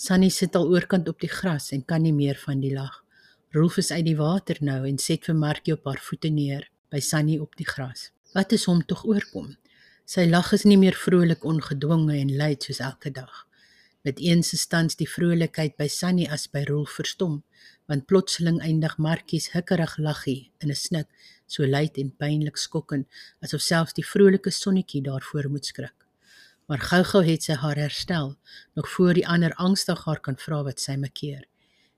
Sunny 0.01 0.31
sit 0.33 0.57
al 0.57 0.65
oorkant 0.73 1.13
op 1.13 1.21
die 1.21 1.29
gras 1.29 1.69
en 1.77 1.85
kan 1.85 2.01
nie 2.01 2.15
meer 2.17 2.41
van 2.47 2.65
die 2.65 2.73
lag. 2.73 3.03
Rolf 3.53 3.77
is 3.77 3.93
uit 3.93 4.05
die 4.09 4.17
water 4.17 4.57
nou 4.65 4.79
en 4.89 4.97
set 4.97 5.29
vir 5.29 5.37
Markie 5.37 5.77
op 5.77 5.85
haar 5.85 6.01
voete 6.01 6.33
neer 6.33 6.71
by 6.89 7.05
Sunny 7.05 7.37
op 7.37 7.53
die 7.53 7.69
gras. 7.69 8.09
Wat 8.33 8.57
is 8.57 8.65
hom 8.65 8.81
tog 8.81 9.05
oorkom? 9.05 9.59
Sy 10.09 10.25
lag 10.25 10.55
is 10.57 10.65
nie 10.65 10.81
meer 10.81 10.97
vrolik 10.97 11.45
ongedwonge 11.45 12.17
en 12.17 12.33
luid 12.41 12.65
soos 12.65 12.81
elke 12.81 13.13
dag. 13.13 13.43
Met 14.07 14.19
eens 14.23 14.53
stands 14.55 14.95
die 14.95 15.09
vrolikheid 15.09 15.73
by 15.75 15.89
Sunny 15.91 16.29
as 16.31 16.45
by 16.47 16.61
Rolf 16.69 16.93
verstom, 16.95 17.41
want 17.91 18.05
plotseling 18.07 18.61
eindig 18.63 18.93
Markies 19.03 19.49
hikkerig 19.51 19.97
laggie 19.99 20.51
in 20.63 20.69
'n 20.71 20.79
snik, 20.79 21.09
so 21.45 21.67
luid 21.67 21.97
en 21.97 22.11
pynlik 22.21 22.57
skokkend, 22.57 23.07
asof 23.43 23.61
selfs 23.61 23.97
die 23.97 24.05
vrolike 24.11 24.51
sonnetjie 24.51 25.01
daarvoor 25.03 25.49
moet 25.49 25.65
skrik. 25.65 25.97
Maar 26.67 26.79
gou-gou 26.91 27.23
het 27.31 27.43
sy 27.43 27.55
haar 27.63 27.75
herstel, 27.75 28.37
nog 28.75 28.87
voor 28.89 29.13
die 29.13 29.27
ander 29.27 29.53
angstig 29.55 30.05
haar 30.05 30.21
kan 30.21 30.37
vra 30.37 30.63
wat 30.63 30.79
sy 30.79 30.95
makeer. 30.95 31.43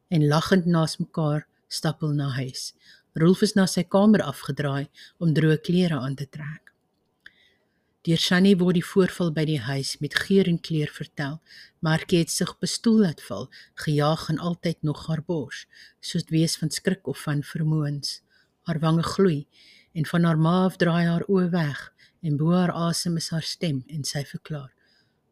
En 0.09 0.27
lagend 0.27 0.65
naas 0.65 0.97
mekaar 0.97 1.45
stap 1.67 2.01
hulle 2.01 2.15
na 2.15 2.29
huis. 2.29 2.73
Rolf 3.13 3.41
is 3.41 3.53
na 3.53 3.67
sy 3.67 3.83
kamer 3.83 4.21
afgedraai 4.21 4.89
om 5.19 5.33
droë 5.33 5.61
klere 5.61 5.99
aan 5.99 6.15
te 6.15 6.25
trek. 6.25 6.68
Deur 8.09 8.17
Shani 8.17 8.55
word 8.57 8.73
die 8.73 8.81
voorval 8.89 9.27
by 9.35 9.43
die 9.45 9.59
huis 9.61 9.89
met 10.01 10.15
geur 10.17 10.47
en 10.49 10.55
kleur 10.65 10.89
vertel. 10.89 11.35
Markie 11.85 12.23
het 12.23 12.31
sig 12.33 12.55
bestoel 12.57 13.03
laat 13.03 13.19
val, 13.21 13.45
gejaag 13.83 14.23
en 14.33 14.39
altyd 14.41 14.79
nog 14.81 15.03
haar 15.05 15.21
bors, 15.27 15.67
soos 16.01 16.25
wees 16.33 16.55
van 16.57 16.73
skrik 16.73 17.05
of 17.11 17.21
van 17.27 17.43
vermoëns. 17.45 18.23
Haar 18.65 18.81
wange 18.81 19.05
gloei 19.05 19.45
en 19.93 20.09
van 20.09 20.25
haar 20.25 20.41
ma 20.41 20.55
af 20.63 20.81
draai 20.81 21.05
haar 21.05 21.27
oë 21.29 21.51
weg 21.53 21.85
en 22.25 22.41
bo 22.41 22.49
haar 22.57 22.73
asem 22.87 23.21
is 23.21 23.29
haar 23.29 23.45
stem 23.45 23.83
en 23.85 24.01
sy 24.01 24.25
verklaar: 24.25 24.73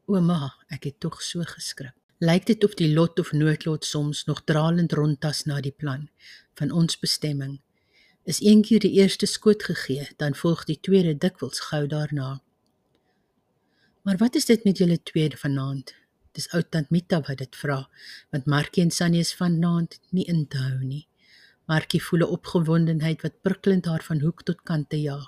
"Ouma, 0.06 0.54
ek 0.70 0.84
het 0.92 1.00
tog 1.00 1.22
so 1.22 1.42
geskrik." 1.42 1.98
Lyk 2.22 2.46
dit 2.46 2.64
of 2.64 2.78
die 2.78 2.94
lot 2.94 3.18
of 3.20 3.34
noodlot 3.34 3.86
soms 3.86 4.26
nog 4.30 4.44
dralend 4.44 4.94
rondtas 4.94 5.48
na 5.50 5.62
die 5.62 5.74
plan 5.74 6.10
van 6.54 6.72
ons 6.72 7.00
bestemming 7.00 7.58
is 8.24 8.42
een 8.44 8.62
keer 8.62 8.80
die 8.80 9.00
eerste 9.00 9.26
skoot 9.26 9.64
gegee, 9.64 10.10
dan 10.18 10.36
volg 10.36 10.66
die 10.66 10.80
tweede 10.82 11.18
dikwels 11.18 11.60
gou 11.60 11.88
daarna. 11.88 12.42
Maar 14.08 14.18
wat 14.18 14.36
is 14.36 14.46
dit 14.46 14.64
met 14.64 14.78
julle 14.78 15.04
tweede 15.04 15.38
vanaand? 15.38 15.92
Dis 16.32 16.46
ou 16.56 16.62
tant 16.64 16.90
Mita 16.96 17.18
wat 17.28 17.42
dit 17.42 17.56
vra, 17.60 17.76
want 18.32 18.46
Markie 18.46 18.84
en 18.86 18.92
Sannie 18.92 19.20
is 19.20 19.34
vanaand 19.36 19.98
nie 20.16 20.24
in 20.32 20.46
te 20.48 20.62
hou 20.62 20.78
nie. 20.80 21.02
Markie 21.68 22.00
voel 22.04 22.24
'n 22.24 22.36
opgewondenheid 22.38 23.26
wat 23.26 23.42
prikkelend 23.42 23.86
haar 23.86 24.04
van 24.04 24.22
hoek 24.22 24.44
tot 24.44 24.64
kant 24.64 24.90
te 24.90 25.02
jaag. 25.02 25.28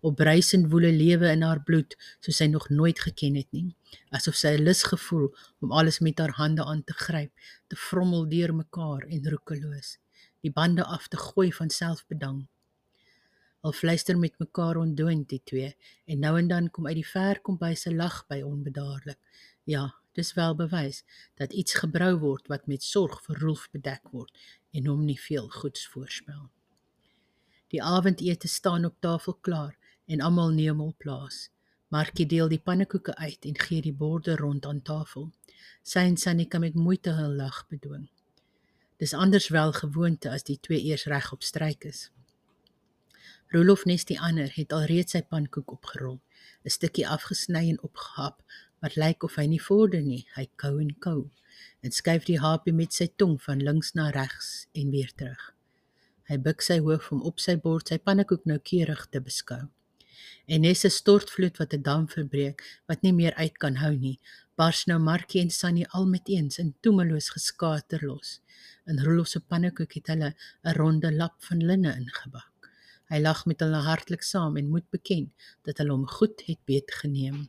Op 0.00 0.16
bruisend 0.16 0.70
woele 0.70 0.92
lewe 0.92 1.30
in 1.30 1.42
haar 1.42 1.62
bloed 1.62 1.96
soos 2.20 2.36
sy 2.36 2.46
nog 2.46 2.68
nooit 2.68 3.00
geken 3.00 3.34
het 3.34 3.50
nie, 3.50 3.74
asof 4.10 4.34
sy 4.34 4.54
'n 4.54 4.62
lus 4.62 4.82
gevoel 4.82 5.34
om 5.60 5.72
alles 5.72 5.98
met 5.98 6.18
haar 6.18 6.34
hande 6.38 6.64
aan 6.64 6.84
te 6.84 6.92
gryp, 6.92 7.32
te 7.66 7.76
vrommel 7.76 8.28
deur 8.28 8.54
mekaar 8.54 9.02
en 9.10 9.30
roekeloos 9.30 9.98
die 10.40 10.52
bande 10.52 10.84
af 10.84 11.08
te 11.08 11.16
gooi 11.16 11.52
van 11.52 11.70
selfbedang. 11.70 12.46
Al 13.60 13.72
fluister 13.72 14.18
met 14.18 14.38
mekaar 14.38 14.76
ondoend 14.76 15.28
die 15.28 15.42
twee 15.44 15.76
en 16.04 16.18
nou 16.18 16.38
en 16.38 16.48
dan 16.48 16.70
kom 16.70 16.86
uit 16.86 16.96
die 16.96 17.06
ver 17.06 17.40
kom 17.40 17.58
by 17.60 17.74
se 17.76 17.92
lag 17.94 18.22
by 18.28 18.40
onbedaarlik. 18.42 19.18
Ja, 19.68 19.90
dis 20.16 20.32
wel 20.34 20.54
bewys 20.56 21.02
dat 21.36 21.52
iets 21.52 21.74
gebrou 21.82 22.14
word 22.18 22.48
wat 22.48 22.66
met 22.66 22.82
sorg 22.82 23.20
vir 23.26 23.42
Rolf 23.44 23.68
bedek 23.72 24.08
word 24.16 24.32
en 24.72 24.88
hom 24.88 25.04
nie 25.04 25.18
veel 25.20 25.48
goeds 25.60 25.86
voorspel. 25.92 26.48
Die 27.70 27.82
avondete 27.82 28.48
staan 28.48 28.84
op 28.84 28.96
tafel 29.00 29.36
klaar 29.40 29.76
en 30.06 30.20
almal 30.20 30.50
neem 30.56 30.80
hul 30.82 30.94
plaas. 30.98 31.50
Markie 31.90 32.26
deel 32.26 32.48
die 32.48 32.62
pannekoeke 32.62 33.14
uit 33.16 33.44
en 33.46 33.58
gee 33.58 33.82
die 33.82 33.94
borde 33.94 34.36
rond 34.40 34.66
aan 34.66 34.82
tafel. 34.82 35.28
Sy 35.82 36.06
en 36.08 36.16
Sanika 36.16 36.58
met 36.58 36.74
moeite 36.74 37.12
hul 37.18 37.36
lag 37.38 37.64
bedwing. 37.68 38.08
Dis 38.96 39.14
anders 39.14 39.48
wel 39.48 39.72
gewoonte 39.72 40.30
as 40.30 40.46
die 40.48 40.58
twee 40.60 40.82
eers 40.90 41.06
reg 41.10 41.32
op 41.32 41.42
stryk 41.42 41.84
is. 41.84 42.08
Rolof 43.50 43.82
nes 43.84 44.04
die 44.06 44.18
ander 44.22 44.50
het 44.54 44.70
alreeds 44.70 45.16
sy 45.16 45.20
pankoek 45.26 45.72
opgerol, 45.74 46.20
'n 46.64 46.70
stukkie 46.70 47.06
afgesny 47.14 47.62
en 47.70 47.80
opgehap, 47.82 48.42
wat 48.82 48.96
lyk 48.96 49.24
of 49.26 49.38
hy 49.40 49.46
nie 49.50 49.62
vorder 49.64 50.02
nie. 50.02 50.26
Hy 50.36 50.44
kou 50.62 50.78
en 50.78 50.92
kou 51.06 51.30
en 51.82 51.90
skuif 51.90 52.28
die 52.28 52.38
hapie 52.38 52.72
met 52.72 52.94
sy 52.94 53.08
tong 53.20 53.40
van 53.42 53.64
links 53.68 53.90
na 53.98 54.10
regs 54.14 54.68
en 54.72 54.92
weer 54.94 55.10
terug. 55.16 55.42
Hy 56.30 56.36
buig 56.38 56.62
sy 56.62 56.78
hoof 56.78 57.10
om 57.10 57.24
op 57.26 57.40
sy 57.42 57.56
bord 57.56 57.90
sy 57.90 57.98
pannekoek 57.98 58.46
noukeurig 58.46 59.02
te 59.10 59.20
beskou. 59.20 59.62
En 60.46 60.62
nes 60.62 60.84
'n 60.84 60.90
stortvloed 60.90 61.58
wat 61.58 61.74
'n 61.74 61.82
dam 61.82 62.06
verbreek, 62.08 62.62
wat 62.86 63.02
nie 63.02 63.12
meer 63.12 63.34
uit 63.34 63.58
kan 63.58 63.76
hou 63.82 63.96
nie, 63.96 64.20
bars 64.56 64.86
nou 64.86 64.98
Markie 64.98 65.40
en 65.40 65.50
Sannie 65.50 65.88
almeteens 65.88 66.58
in 66.58 66.74
toemeloos 66.82 67.30
geskater 67.30 68.06
los. 68.06 68.40
In 68.86 69.02
Rolof 69.02 69.28
se 69.28 69.40
pannekoek 69.40 69.92
het 69.94 70.06
hulle 70.06 70.34
'n 70.64 70.74
ronde 70.78 71.12
lap 71.12 71.34
van 71.42 71.58
linne 71.66 71.96
ingebak. 71.96 72.49
Hy 73.10 73.18
lag 73.18 73.42
met 73.50 73.62
hulle 73.64 73.80
hartlik 73.82 74.22
saam 74.22 74.56
en 74.60 74.70
moet 74.70 74.86
beken 74.94 75.32
dat 75.66 75.80
hulle 75.82 75.96
hom 75.96 76.06
goed 76.06 76.44
het 76.46 76.60
beet 76.70 76.92
geneem. 77.00 77.48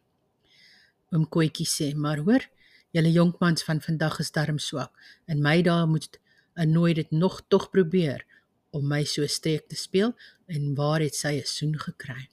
Oom 1.13 1.27
Koetjie 1.29 1.67
sê: 1.69 1.93
"Maar 1.93 2.23
hoor, 2.25 2.47
julle 2.95 3.11
jonkmans 3.11 3.63
van 3.67 3.81
vandag 3.81 4.19
is 4.23 4.31
darm 4.31 4.57
swak 4.59 4.91
en 5.25 5.41
my 5.41 5.61
daar 5.61 5.87
moet 5.87 6.17
'n 6.57 6.71
nooi 6.71 6.93
dit 6.93 7.11
nog 7.11 7.41
tog 7.47 7.69
probeer 7.69 8.25
om 8.71 8.87
my 8.87 9.03
so 9.03 9.27
streek 9.27 9.67
te 9.67 9.75
speel 9.75 10.15
en 10.47 10.75
waar 10.75 11.01
het 11.01 11.15
sy 11.15 11.33
'n 11.37 11.45
soen 11.45 11.77
gekry?" 11.79 12.29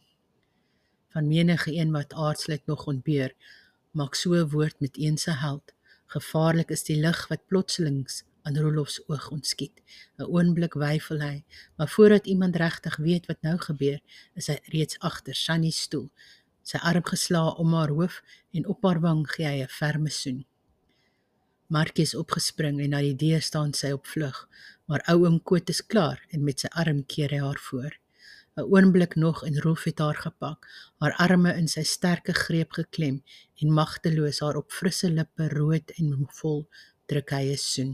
Van 1.13 1.29
menige 1.29 1.73
een 1.73 1.93
wat 1.93 2.13
aardslik 2.13 2.63
nog 2.67 2.87
ontbeer, 2.87 3.35
maak 3.91 4.15
so 4.15 4.33
'n 4.35 4.49
woord 4.49 4.81
met 4.81 4.97
een 4.99 5.19
se 5.19 5.31
held. 5.31 5.73
Gevaarlik 6.07 6.71
is 6.71 6.85
die 6.85 6.97
lig 6.97 7.29
wat 7.29 7.47
plotselings 7.47 8.25
aan 8.49 8.59
Rolof 8.65 8.91
se 8.95 9.05
oog 9.13 9.29
ontskiet. 9.37 9.83
'n 10.19 10.29
Oomblik 10.35 10.75
weifel 10.81 11.21
hy, 11.21 11.45
maar 11.77 11.91
voordat 11.95 12.27
iemand 12.27 12.57
regtig 12.57 12.97
weet 12.97 13.27
wat 13.31 13.43
nou 13.47 13.57
gebeur, 13.69 14.01
is 14.35 14.49
hy 14.49 14.59
reeds 14.75 14.99
agter 14.99 15.35
Sunny 15.35 15.71
se 15.71 15.83
stoel, 15.87 16.09
sy 16.63 16.81
arm 16.91 17.05
gesla 17.05 17.45
om 17.63 17.75
haar 17.77 17.93
hoof 17.93 18.23
en 18.57 18.67
op 18.73 18.83
haar 18.89 19.01
wang 19.05 19.27
gee 19.35 19.47
hy 19.47 19.61
'n 19.63 19.75
ferme 19.79 20.11
soen. 20.11 20.47
Markie 21.69 22.05
is 22.09 22.15
opgespring 22.17 22.81
en 22.81 22.91
na 22.91 23.01
die 23.05 23.17
deur 23.17 23.43
staan 23.45 23.75
sy 23.77 23.91
op 23.93 24.07
vlug, 24.09 24.37
maar 24.89 25.03
ou 25.13 25.27
oom 25.27 25.43
Koot 25.43 25.69
is 25.69 25.83
klaar 25.85 26.23
en 26.33 26.45
met 26.45 26.61
sy 26.61 26.69
arm 26.73 27.03
keer 27.05 27.31
hy 27.31 27.41
haar 27.45 27.61
voor. 27.69 27.93
'n 28.57 28.67
Oomblik 28.75 29.15
nog 29.15 29.45
en 29.45 29.61
Rolf 29.61 29.85
het 29.85 29.99
haar 29.99 30.17
gepak, 30.17 30.67
haar 30.99 31.15
arme 31.25 31.53
in 31.61 31.69
sy 31.69 31.85
sterke 31.85 32.33
greep 32.33 32.73
geklem 32.73 33.23
en 33.61 33.77
magteloos 33.81 34.41
haar 34.41 34.57
op 34.57 34.73
frisse 34.73 35.11
lippe 35.11 35.49
rood 35.49 35.93
en 36.01 36.27
vol 36.41 36.67
druk 37.07 37.31
hy 37.31 37.45
'n 37.53 37.57
soen. 37.57 37.93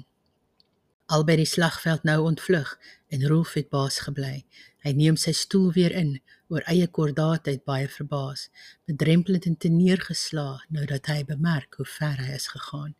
Albei 1.06 1.36
die 1.36 1.48
slagveld 1.48 2.02
nou 2.08 2.22
ontvlug 2.24 2.78
en 3.12 3.26
Rolf 3.28 3.52
het 3.58 3.68
baas 3.68 3.98
gebly. 4.06 4.46
Hy 4.84 4.92
neem 4.96 5.16
sy 5.20 5.34
stoel 5.36 5.72
weer 5.76 5.92
in, 5.92 6.14
oor 6.48 6.64
eie 6.70 6.86
kordaatheid 6.88 7.64
baie 7.68 7.88
verbaas, 7.92 8.48
bedrempelend 8.88 9.44
en 9.48 9.56
teneergesla 9.60 10.64
nou 10.72 10.84
dat 10.88 11.10
hy 11.12 11.20
bemerk 11.28 11.76
hoe 11.76 11.88
ver 11.88 12.20
hy 12.24 12.36
is 12.38 12.48
gegaan. 12.52 12.94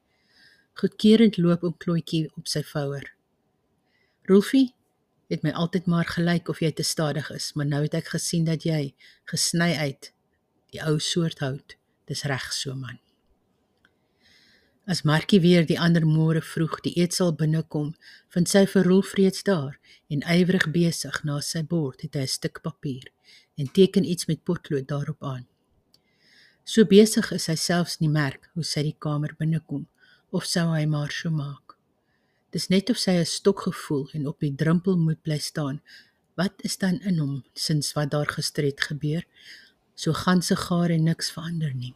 Goedkeurend 0.81 1.39
loop 1.41 1.65
oom 1.65 1.77
Klootjie 1.81 2.27
op 2.37 2.51
sy 2.51 2.65
vouer. 2.67 3.09
Rolfie 4.29 4.75
het 5.33 5.45
my 5.47 5.55
altyd 5.57 5.89
maar 5.89 6.09
gelyk 6.09 6.51
of 6.53 6.61
jy 6.61 6.73
te 6.77 6.85
stadig 6.85 7.31
is, 7.33 7.53
maar 7.57 7.69
nou 7.71 7.83
het 7.87 7.97
ek 8.01 8.13
gesien 8.17 8.45
dat 8.45 8.69
jy 8.69 8.93
gesny 9.33 9.73
uit 9.81 10.13
die 10.75 10.83
ou 10.85 10.99
soort 11.01 11.41
hout. 11.45 11.79
Dis 12.11 12.27
reg 12.29 12.53
so 12.53 12.77
man. 12.77 13.04
As 14.87 15.01
Markie 15.03 15.41
weer 15.41 15.65
die 15.65 15.79
ander 15.81 16.05
môre 16.05 16.43
vroeg 16.45 16.75
die 16.85 16.91
eetsaal 17.01 17.31
binnekom, 17.41 17.95
vind 18.29 18.51
sy 18.51 18.67
vir 18.69 18.85
Rolf 18.85 19.15
reeds 19.17 19.41
daar 19.47 19.79
en 20.13 20.21
ywerig 20.29 20.67
besig 20.75 21.23
na 21.25 21.39
sy 21.41 21.63
bord 21.71 22.05
het 22.05 22.19
hy 22.21 22.25
'n 22.29 22.33
stuk 22.33 22.61
papier 22.61 23.09
en 23.57 23.73
teken 23.79 24.05
iets 24.05 24.29
met 24.29 24.45
potlood 24.45 24.87
daarop 24.87 25.25
aan. 25.25 25.47
So 26.65 26.85
besig 26.85 27.33
is 27.33 27.47
hy 27.47 27.57
selfs 27.57 27.97
nie 28.01 28.13
merk 28.13 28.51
hoe 28.53 28.65
sy 28.65 28.83
die 28.83 28.99
kamer 29.07 29.33
binnekom 29.39 29.89
of 30.31 30.45
sou 30.45 30.69
hy 30.77 30.85
maar 30.85 31.11
so 31.11 31.31
maak. 31.31 31.79
Dis 32.53 32.69
net 32.69 32.91
of 32.91 32.99
sy 32.99 33.17
'n 33.17 33.25
stok 33.25 33.65
gevoel 33.65 34.11
en 34.13 34.27
op 34.27 34.41
die 34.41 34.53
drempel 34.53 34.99
moet 34.99 35.23
bly 35.23 35.39
staan. 35.39 35.81
Wat 36.37 36.61
is 36.63 36.77
dan 36.77 37.01
in 37.01 37.19
hom 37.19 37.45
sins 37.55 37.95
wat 37.95 38.11
daar 38.11 38.29
gister 38.29 38.65
het 38.65 38.81
gebeur? 38.81 39.25
So 39.95 40.13
ganse 40.13 40.57
gaar 40.57 40.91
en 40.91 41.05
niks 41.05 41.31
verander 41.33 41.73
nie. 41.75 41.95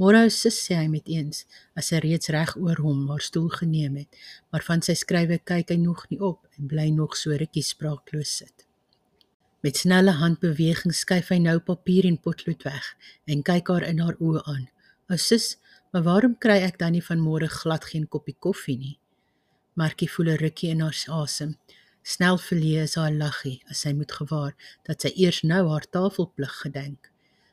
Môre 0.00 0.22
sis 0.32 0.56
sê 0.64 0.78
hy 0.80 0.88
met 0.88 1.08
eens 1.12 1.44
as 1.76 1.92
hy 1.92 2.00
reeds 2.06 2.32
reg 2.32 2.54
oor 2.56 2.80
hom 2.80 3.06
haar 3.10 3.20
stoel 3.20 3.50
geneem 3.52 4.00
het, 4.00 4.08
maar 4.50 4.64
van 4.64 4.80
sy 4.80 4.96
skrywe 4.96 5.38
kyk 5.44 5.74
hy 5.74 5.78
nog 5.82 6.06
nie 6.08 6.20
op 6.32 6.46
en 6.56 6.70
bly 6.72 6.88
nog 6.96 7.16
so 7.20 7.36
rukkie 7.36 7.66
spraakloos 7.66 8.32
sit. 8.40 8.66
Met 9.60 9.76
snelle 9.76 10.16
handbewegings 10.16 11.04
skuif 11.04 11.28
hy 11.28 11.38
nou 11.44 11.58
papier 11.60 12.08
en 12.08 12.16
potlood 12.16 12.64
weg 12.64 12.94
en 13.28 13.44
kyk 13.44 13.68
haar 13.68 13.84
in 13.92 14.00
haar 14.00 14.16
oë 14.16 14.40
aan. 14.48 14.70
"Ou 15.10 15.18
sis, 15.18 15.58
Maar 15.90 16.02
waarom 16.02 16.38
kry 16.38 16.60
ek 16.62 16.78
dan 16.78 16.94
nie 16.94 17.02
vanmôre 17.02 17.48
glad 17.50 17.84
geen 17.90 18.06
koppie 18.08 18.36
koffie 18.38 18.76
nie? 18.78 18.96
Markie 19.74 20.10
voel 20.10 20.28
'n 20.30 20.42
rukkie 20.42 20.70
in 20.70 20.80
haar 20.80 20.98
asem. 21.22 21.56
Snel 22.02 22.38
verleë 22.38 22.82
is 22.88 22.94
haar 22.94 23.12
laggie 23.12 23.62
as 23.70 23.80
sy 23.80 23.92
moet 23.92 24.12
gewaar 24.12 24.54
dat 24.86 25.00
sy 25.02 25.10
eers 25.16 25.42
nou 25.42 25.68
haar 25.68 25.86
tafelplig 25.90 26.54
gedenk. 26.62 27.10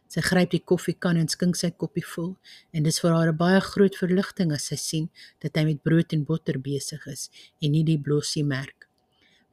Sy 0.08 0.22
gryp 0.24 0.54
die 0.54 0.64
koffiekan 0.64 1.18
en 1.20 1.28
skink 1.28 1.58
sy 1.60 1.70
koppie 1.72 2.06
vol 2.16 2.38
en 2.72 2.84
dis 2.84 3.00
vir 3.04 3.12
haar 3.12 3.32
'n 3.32 3.38
baie 3.38 3.62
groot 3.62 3.96
verligting 3.96 4.54
as 4.54 4.68
sy 4.72 4.76
sien 4.76 5.10
dat 5.42 5.56
hy 5.58 5.66
met 5.66 5.84
brood 5.84 6.14
en 6.14 6.24
botter 6.24 6.60
besig 6.60 7.08
is 7.08 7.30
en 7.62 7.72
nie 7.72 7.84
die 7.84 8.00
blossie 8.00 8.44
merk 8.44 8.88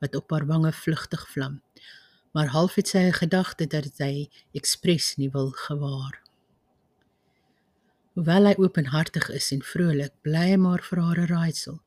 wat 0.00 0.14
op 0.14 0.30
haar 0.30 0.46
wange 0.46 0.72
vlugtig 0.72 1.28
vlam. 1.32 1.62
Maar 2.34 2.52
half 2.52 2.74
het 2.74 2.88
sy 2.88 2.98
'n 2.98 3.12
gedagte 3.12 3.66
dat 3.66 3.98
hy 3.98 4.28
ekspres 4.52 5.16
nie 5.16 5.30
wil 5.30 5.50
gewaar. 5.50 6.20
Hoewel 8.14 8.46
hy 8.46 8.54
openhartig 8.58 9.30
is 9.30 9.50
en 9.52 9.62
vrolik, 9.62 10.12
bly 10.22 10.50
hy 10.50 10.56
maar 10.56 10.82
vir 10.82 11.00
haar 11.00 11.20
'n 11.20 11.26
raaisel. 11.26 11.80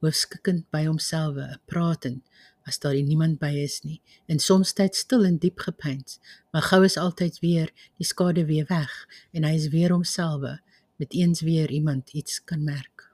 Hoofskikkend 0.00 0.70
by 0.70 0.84
homself, 0.86 1.36
pratend 1.66 2.22
as 2.64 2.78
daar 2.80 2.96
niemand 2.96 3.38
by 3.38 3.52
is 3.60 3.80
nie, 3.84 4.00
en 4.26 4.40
soms 4.40 4.72
tyd 4.72 4.96
stil 4.96 5.24
en 5.28 5.38
diep 5.38 5.60
gepeins, 5.66 6.18
maar 6.52 6.64
gou 6.70 6.82
is 6.84 6.96
altyd 7.00 7.38
weer 7.44 7.72
die 8.00 8.08
skade 8.08 8.46
weer 8.48 8.66
weg 8.68 8.92
en 9.32 9.44
hy 9.44 9.54
is 9.58 9.68
weer 9.74 9.92
homself, 9.92 10.60
met 10.96 11.12
eens 11.12 11.40
weer 11.44 11.70
iemand 11.70 12.12
iets 12.12 12.40
kan 12.44 12.64
merk. 12.64 13.10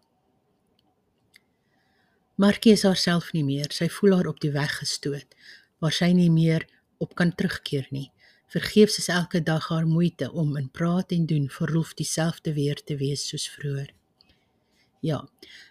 Markie 2.41 2.73
is 2.73 2.87
haarself 2.89 3.33
nie 3.37 3.45
meer, 3.45 3.69
sy 3.69 3.91
voel 3.93 4.15
haar 4.17 4.29
op 4.31 4.39
die 4.41 4.53
weg 4.55 4.79
gestoot, 4.81 5.35
waar 5.81 5.93
sy 5.93 6.13
nie 6.17 6.31
meer 6.33 6.65
op 7.01 7.13
kan 7.19 7.35
terugkeer 7.37 7.89
nie. 7.93 8.09
Vergeefs 8.51 8.97
is 9.03 9.11
elke 9.13 9.43
dag 9.45 9.69
haar 9.69 9.87
moeite 9.87 10.31
om 10.33 10.57
in 10.57 10.71
praat 10.73 11.13
en 11.13 11.27
doen 11.29 11.51
vir 11.53 11.75
Rolf 11.75 11.93
dieselfde 11.99 12.55
weer 12.57 12.81
te 12.81 12.97
wees 12.97 13.27
soos 13.29 13.45
vroeër. 13.53 13.93
Ja, 15.01 15.23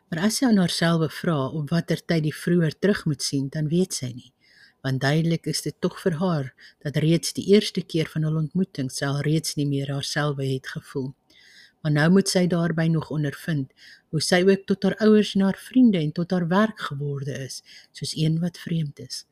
maar 0.09 0.23
as 0.25 0.39
sy 0.39 0.47
aan 0.47 0.57
haarself 0.57 1.13
vra 1.21 1.37
op 1.53 1.69
watter 1.69 1.99
tyd 2.01 2.23
die 2.25 2.33
vroeër 2.33 2.73
terug 2.81 3.03
moet 3.05 3.21
sien, 3.21 3.49
dan 3.53 3.69
weet 3.69 3.93
sy 3.93 4.09
nie. 4.09 4.31
Want 4.81 5.03
duidelik 5.03 5.45
is 5.51 5.61
dit 5.61 5.75
tog 5.83 5.99
vir 6.01 6.15
haar 6.17 6.47
dat 6.85 6.97
reeds 7.03 7.35
die 7.37 7.45
eerste 7.53 7.83
keer 7.85 8.09
van 8.09 8.25
hul 8.25 8.39
ontmoeting 8.41 8.89
sy 8.93 9.05
al 9.05 9.21
reeds 9.27 9.57
nie 9.59 9.67
meer 9.69 9.91
haarself 9.93 10.39
het 10.41 10.71
gevoel. 10.73 11.11
Maar 11.83 11.93
nou 11.95 12.07
moet 12.15 12.31
sy 12.31 12.45
daarby 12.49 12.87
nog 12.91 13.11
ondervind 13.13 13.69
hoe 14.09 14.21
sy 14.23 14.41
ook 14.47 14.65
tot 14.67 14.87
haar 14.87 14.97
ouers 15.05 15.35
en 15.35 15.45
haar 15.45 15.59
vriende 15.61 15.99
en 16.01 16.11
tot 16.15 16.31
haar 16.31 16.47
werk 16.49 16.81
geworde 16.89 17.35
is, 17.45 17.61
soos 17.93 18.15
een 18.17 18.39
wat 18.41 18.57
vreemd 18.57 18.99
is. 19.03 19.25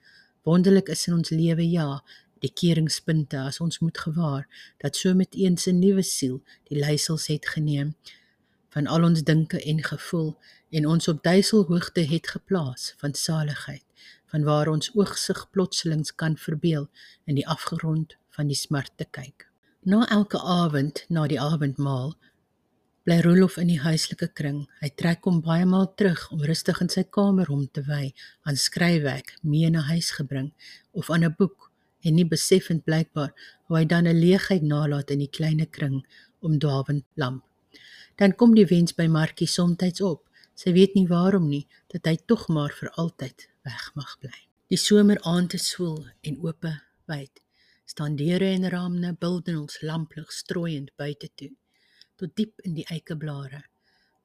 Wonderlik 0.47 0.91
is 0.93 1.07
in 1.09 1.17
ons 1.17 1.33
lewe 1.33 1.65
ja, 1.65 2.03
die 2.45 2.53
keringspunte 2.53 3.39
as 3.49 3.57
ons 3.63 3.81
moet 3.81 3.97
gewaar 3.97 4.45
dat 4.83 4.95
so 4.95 5.13
met 5.17 5.33
eens 5.33 5.67
'n 5.67 5.79
nuwe 5.79 6.03
siel 6.03 6.43
die 6.69 6.77
leiersels 6.77 7.27
het 7.27 7.47
geneem 7.47 7.95
van 8.77 8.87
al 8.93 9.07
ons 9.07 9.23
dinke 9.25 9.57
en 9.71 9.79
gevoel 9.83 10.27
en 10.69 10.85
ons 10.93 11.07
op 11.09 11.23
duiselhoogte 11.25 12.03
het 12.13 12.27
geplaas 12.35 12.91
van 13.01 13.15
saligheid 13.17 13.85
van 14.29 14.43
waar 14.45 14.69
ons 14.69 14.91
oogsig 14.93 15.39
plotselings 15.49 16.13
kan 16.21 16.35
verbeel 16.37 16.85
in 17.25 17.39
die 17.39 17.47
afgrond 17.55 18.13
van 18.37 18.51
die 18.53 18.59
smart 18.59 18.93
te 19.01 19.07
kyk 19.17 19.47
na 19.81 20.03
elke 20.13 20.37
aand 20.57 21.01
na 21.09 21.25
die 21.31 21.39
avondmaal 21.41 22.13
bly 23.07 23.17
Rolof 23.25 23.57
in 23.63 23.71
die 23.73 23.79
huislike 23.81 24.29
kring 24.41 24.61
hy 24.83 24.91
trek 25.01 25.25
hom 25.25 25.41
baie 25.49 25.65
maal 25.65 25.89
terug 25.95 26.27
om 26.35 26.45
rustig 26.51 26.83
in 26.85 26.93
sy 26.93 27.07
kamer 27.17 27.49
om 27.57 27.65
te 27.73 27.81
wy 27.89 28.11
aan 28.45 28.61
skryfwerk 28.67 29.33
mee 29.41 29.73
na 29.73 29.87
huis 29.89 30.11
gebring 30.19 30.53
of 30.93 31.09
aan 31.09 31.25
'n 31.25 31.33
boek 31.41 31.71
en 32.05 32.19
nie 32.19 32.29
beseffend 32.35 32.85
blykbaar 32.85 33.33
hoe 33.65 33.77
hy 33.79 33.85
dan 33.85 34.05
'n 34.07 34.21
leegheid 34.21 34.61
nalat 34.61 35.09
in 35.17 35.25
die 35.25 35.33
klein 35.39 35.65
kring 35.69 36.05
om 36.39 36.59
Dawend 36.59 37.05
lamp. 37.15 37.43
Dan 38.17 38.33
kom 38.35 38.55
die 38.57 38.65
wens 38.65 38.95
by 38.97 39.05
Markie 39.07 39.47
soms 39.47 40.01
op. 40.01 40.23
Sy 40.57 40.71
weet 40.73 40.95
nie 40.97 41.05
waarom 41.07 41.49
nie 41.49 41.67
dat 41.93 42.07
hy 42.09 42.15
tog 42.25 42.47
maar 42.49 42.73
vir 42.73 42.89
altyd 42.97 43.45
weg 43.61 43.91
mag 43.93 44.17
bly. 44.19 44.39
Die 44.73 44.79
someraand 44.81 45.53
is 45.53 45.69
swoel 45.69 46.07
en 46.25 46.39
oop 46.41 46.65
wyd. 47.05 47.43
Staan 47.85 48.17
deure 48.17 48.49
en 48.55 48.69
rame 48.69 49.13
bildels 49.21 49.77
lamplig 49.81 50.31
strooiend 50.33 50.89
buite 50.97 51.29
toe 51.35 51.53
tot 52.17 52.33
diep 52.33 52.63
in 52.65 52.73
die 52.73 52.85
eikeblare. 52.89 53.61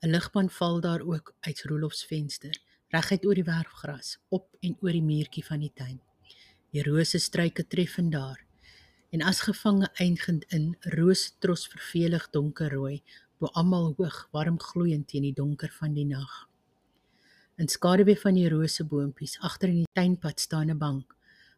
'n 0.02 0.10
Ligbaan 0.10 0.48
val 0.50 0.80
daar 0.80 1.02
ook 1.04 1.34
uit 1.40 1.62
Rolofs 1.68 2.06
venster, 2.08 2.56
reguit 2.88 3.26
oor 3.26 3.34
die 3.34 3.44
werfgras, 3.44 4.16
op 4.28 4.56
en 4.60 4.76
oor 4.80 4.92
die 4.96 5.04
muurtjie 5.04 5.44
van 5.44 5.60
die 5.60 5.72
tuin. 5.74 6.00
Die 6.72 6.82
rose 6.82 7.18
struike 7.18 7.66
treffend 7.66 8.12
daar. 8.12 8.40
En 9.12 9.22
as 9.22 9.44
gevange 9.44 9.90
eindigend 10.00 10.44
in 10.48 10.76
rose 10.96 11.30
tros 11.38 11.68
vervelig 11.68 12.30
donkerrooi, 12.30 13.02
bo 13.42 13.50
almal 13.58 13.88
hoog 13.98 14.18
warm 14.36 14.58
gloeiend 14.62 15.08
teen 15.10 15.26
die 15.26 15.34
donker 15.34 15.72
van 15.80 15.96
die 15.98 16.06
nag. 16.06 16.32
In 17.58 17.68
skaduwee 17.68 18.18
van 18.22 18.38
die 18.38 18.48
roseboompies 18.48 19.38
agter 19.48 19.72
in 19.72 19.82
die 19.82 19.92
tuinpad 19.98 20.40
staan 20.40 20.70
'n 20.70 20.78
bank. 20.78 21.16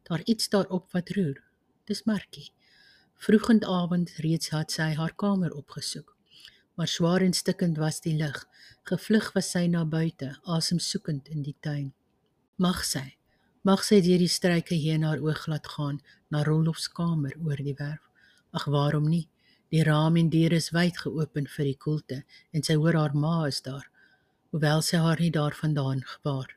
Daar 0.08 0.22
iets 0.24 0.48
daarop 0.48 0.92
wat 0.92 1.10
roer. 1.16 1.42
Dis 1.84 2.04
Markie. 2.04 2.52
Vroegend 3.14 3.64
aand 3.64 4.10
reeds 4.24 4.48
het 4.50 4.70
sy 4.70 4.94
haar 5.00 5.14
kamer 5.14 5.52
opgesoek. 5.52 6.16
Maar 6.76 6.88
swaar 6.88 7.22
en 7.22 7.32
stikkend 7.32 7.76
was 7.76 8.00
die 8.00 8.16
lug. 8.16 8.46
Gevlug 8.82 9.32
was 9.34 9.50
sy 9.50 9.66
na 9.66 9.84
buite, 9.84 10.38
asem 10.42 10.78
soekend 10.78 11.28
in 11.28 11.42
die 11.42 11.56
tuin. 11.60 11.92
Mag 12.56 12.84
sy 12.84 13.16
Mag 13.64 13.80
sy 13.80 14.02
deur 14.04 14.20
die 14.20 14.28
struike 14.28 14.76
heen 14.76 15.06
haar 15.08 15.22
oog 15.24 15.46
laat 15.48 15.68
gaan 15.72 16.02
na 16.28 16.42
Rolofs 16.44 16.90
kamer 16.92 17.32
oor 17.40 17.56
die 17.56 17.72
werf. 17.78 18.02
Ag 18.52 18.66
waarom 18.68 19.06
nie? 19.08 19.24
Die 19.74 19.82
raam 19.82 20.14
en 20.14 20.28
deur 20.30 20.52
is 20.54 20.68
wyd 20.70 21.00
geopen 21.02 21.48
vir 21.50 21.66
die 21.66 21.78
koelte 21.84 22.16
en 22.54 22.62
sy 22.62 22.76
hoor 22.78 22.94
haar 22.94 23.14
ma 23.18 23.48
is 23.48 23.56
daar, 23.66 23.88
hoewel 24.54 24.84
sy 24.87 25.00
haar 25.02 25.18
nie 25.18 25.32
daarvandaan 25.34 26.04
gewaar. 26.10 26.52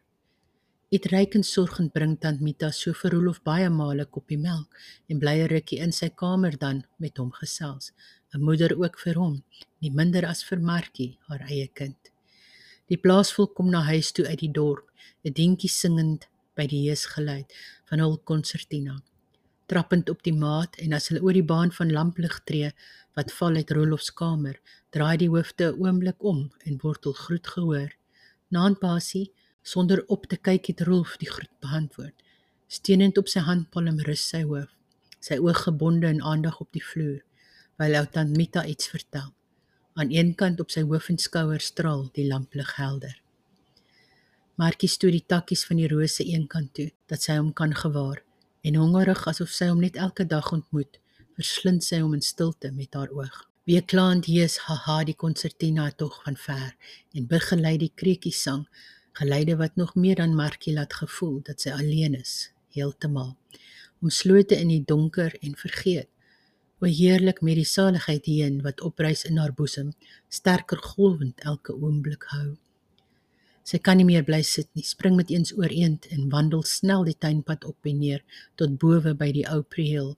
Dit 0.93 1.07
reikend 1.09 1.47
sorgend 1.49 1.95
bring 1.95 2.13
tant 2.21 2.43
Mita 2.45 2.69
so 2.69 2.93
vir 2.99 3.15
Rolof 3.15 3.39
baie 3.49 3.71
male 3.73 4.05
koppie 4.05 4.37
melk 4.43 4.77
en 5.09 5.23
bly 5.23 5.33
'n 5.39 5.49
rukkie 5.55 5.81
in 5.87 5.95
sy 6.01 6.11
kamer 6.23 6.59
dan 6.65 6.85
met 6.99 7.17
hom 7.17 7.31
gesels. 7.39 7.91
'n 8.35 8.45
Moeder 8.45 8.77
ook 8.77 8.99
vir 8.99 9.15
hom, 9.15 9.43
nie 9.81 9.89
minder 9.89 10.23
as 10.25 10.43
vir 10.43 10.59
Markie, 10.59 11.17
haar 11.27 11.41
eie 11.49 11.67
kind. 11.73 12.11
Die 12.87 13.01
plaasvolk 13.01 13.55
kom 13.55 13.71
na 13.71 13.81
huis 13.81 14.11
toe 14.11 14.27
uit 14.27 14.39
die 14.45 14.53
dorp, 14.61 14.91
'n 15.25 15.33
dingetjie 15.33 15.69
singend 15.69 16.27
by 16.55 16.67
die 16.67 16.85
heesgeluid 16.87 17.51
van 17.89 17.99
hul 17.99 18.17
konsertina. 18.17 19.01
Trappend 19.67 20.09
op 20.09 20.23
die 20.23 20.35
maat 20.35 20.79
en 20.83 20.93
as 20.93 21.09
hulle 21.11 21.21
oor 21.21 21.35
die 21.35 21.45
baan 21.53 21.71
van 21.75 21.91
lamplig 21.91 22.39
tree 22.43 22.71
wat 23.19 23.31
val 23.35 23.55
uit 23.59 23.71
Rolofs 23.71 24.13
kamer, 24.13 24.59
draai 24.95 25.17
die 25.17 25.29
hoofde 25.29 25.71
'n 25.71 25.79
oomblik 25.83 26.23
om 26.23 26.51
en 26.65 26.79
wortel 26.81 27.13
groet 27.13 27.47
gehoor 27.47 27.91
Naand 28.47 28.79
Basie 28.79 29.33
sonder 29.61 30.05
op 30.07 30.25
te 30.31 30.37
kyk 30.39 30.69
het 30.71 30.81
Rolf 30.87 31.17
die 31.19 31.27
groet 31.27 31.51
beantwoord. 31.59 32.15
Steunend 32.71 33.17
op 33.19 33.27
sy 33.27 33.43
handpalm 33.43 33.99
rus 34.07 34.23
sy 34.31 34.45
hoof, 34.47 34.69
sy 35.19 35.35
oë 35.43 35.55
gebonde 35.65 36.07
en 36.07 36.21
aandag 36.23 36.61
op 36.63 36.69
die 36.75 36.83
vloer, 36.83 37.19
terwyl 37.75 37.99
ou 37.99 38.05
tant 38.13 38.37
Mita 38.39 38.63
iets 38.63 38.87
vertel. 38.93 39.33
Aan 39.99 40.13
een 40.15 40.31
kant 40.39 40.63
op 40.63 40.71
sy 40.71 40.85
hoof 40.87 41.09
en 41.11 41.19
skouers 41.19 41.67
straal 41.73 42.05
die 42.15 42.27
lamplig 42.29 42.71
helder. 42.79 43.17
Markie 44.55 44.89
stoot 44.89 45.13
die 45.13 45.25
takkies 45.27 45.65
van 45.67 45.81
die 45.81 45.91
rose 45.91 46.23
eenkant 46.23 46.71
toe, 46.79 46.87
dat 47.11 47.21
sy 47.21 47.35
hom 47.35 47.51
kan 47.53 47.75
gewaar, 47.75 48.23
en 48.67 48.79
hongerig 48.81 49.23
asof 49.31 49.53
sy 49.55 49.69
hom 49.71 49.79
net 49.85 49.99
elke 50.07 50.25
dag 50.27 50.51
ontmoet, 50.51 50.99
verslind 51.39 51.85
sy 51.87 52.01
hom 52.03 52.17
in 52.17 52.25
stilte 52.25 52.73
met 52.75 52.97
haar 52.99 53.13
oog. 53.15 53.39
Wie 53.67 53.79
klaand 53.93 54.27
hees 54.31 54.59
haha 54.67 55.01
die 55.07 55.15
konsertina 55.23 55.89
tog 56.01 56.19
van 56.25 56.37
ver 56.39 56.69
en 57.15 57.31
begelei 57.31 57.77
die 57.81 57.91
kreetjies 57.95 58.43
sang, 58.43 58.67
geleide 59.19 59.57
wat 59.59 59.79
nog 59.79 59.95
meer 59.95 60.19
dan 60.21 60.35
Markie 60.35 60.75
laat 60.75 60.93
gevoel 60.93 61.41
dat 61.47 61.63
sy 61.63 61.73
alleen 61.75 62.19
is, 62.19 62.51
heeltemal 62.75 63.35
omslote 64.01 64.57
in 64.57 64.69
die 64.71 64.83
donker 64.85 65.33
en 65.41 65.55
vergeet. 65.57 66.09
O 66.77 66.85
heerlik 66.85 67.41
met 67.41 67.57
die 67.57 67.65
saligheid 67.65 68.27
heen 68.29 68.59
wat 68.65 68.83
opreis 68.85 69.23
in 69.25 69.39
haar 69.41 69.53
boesem, 69.57 69.93
sterker 70.29 70.81
golwend 70.93 71.41
elke 71.41 71.73
oomblik 71.73 72.27
hou. 72.33 72.57
Sy 73.67 73.81
kan 73.83 73.99
nie 73.99 74.05
meer 74.07 74.23
bly 74.23 74.39
sit 74.47 74.69
nie, 74.77 74.85
spring 74.87 75.17
met 75.19 75.31
eens 75.33 75.49
ooreend 75.57 76.05
en 76.15 76.29
wandel 76.31 76.61
snel 76.63 77.01
die 77.03 77.17
tuinpad 77.19 77.65
op 77.67 77.89
en 77.89 77.97
neer 77.99 78.21
tot 78.59 78.77
bowe 78.79 79.11
by 79.21 79.27
die 79.35 79.43
ou 79.51 79.59
preel, 79.75 80.13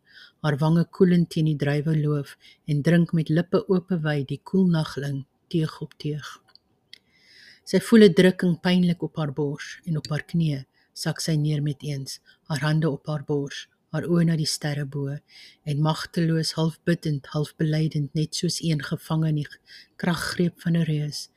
haar 0.45 0.57
wange 0.61 0.83
koelend 0.97 1.31
teen 1.33 1.49
die 1.49 1.57
druiwe 1.63 1.95
loof 1.97 2.35
en 2.69 2.83
drink 2.85 3.15
met 3.17 3.31
lippe 3.33 3.63
oop 3.65 3.89
wy 4.03 4.19
die 4.29 4.37
koel 4.51 4.67
nagling 4.75 5.23
teeg 5.49 5.79
op 5.81 5.95
teeg. 6.03 6.27
Sy 7.65 7.81
voel 7.87 8.05
'n 8.05 8.17
drukking 8.19 8.55
pynlik 8.61 9.01
op 9.07 9.17
haar 9.17 9.33
bors 9.33 9.79
en 9.87 9.97
op 9.97 10.09
haar 10.13 10.25
knie 10.31 10.65
sak 10.93 11.21
sy 11.21 11.35
neer 11.35 11.61
met 11.65 11.81
eens, 11.81 12.19
haar 12.49 12.61
hande 12.67 12.89
op 12.89 13.07
haar 13.07 13.23
bors, 13.25 13.67
haar 13.93 14.05
oë 14.05 14.25
na 14.27 14.35
die 14.37 14.45
sterre 14.45 14.85
bo 14.85 15.17
en 15.69 15.81
magteloos, 15.81 16.53
half 16.59 16.77
bidtend, 16.85 17.25
half 17.33 17.55
belydend, 17.57 18.13
net 18.13 18.35
soos 18.35 18.61
een 18.61 18.81
gevang 18.83 19.25
in 19.31 19.41
die 19.41 19.47
kraggreep 19.97 20.61
van 20.61 20.77
'n 20.77 20.85
reus, 20.85 21.29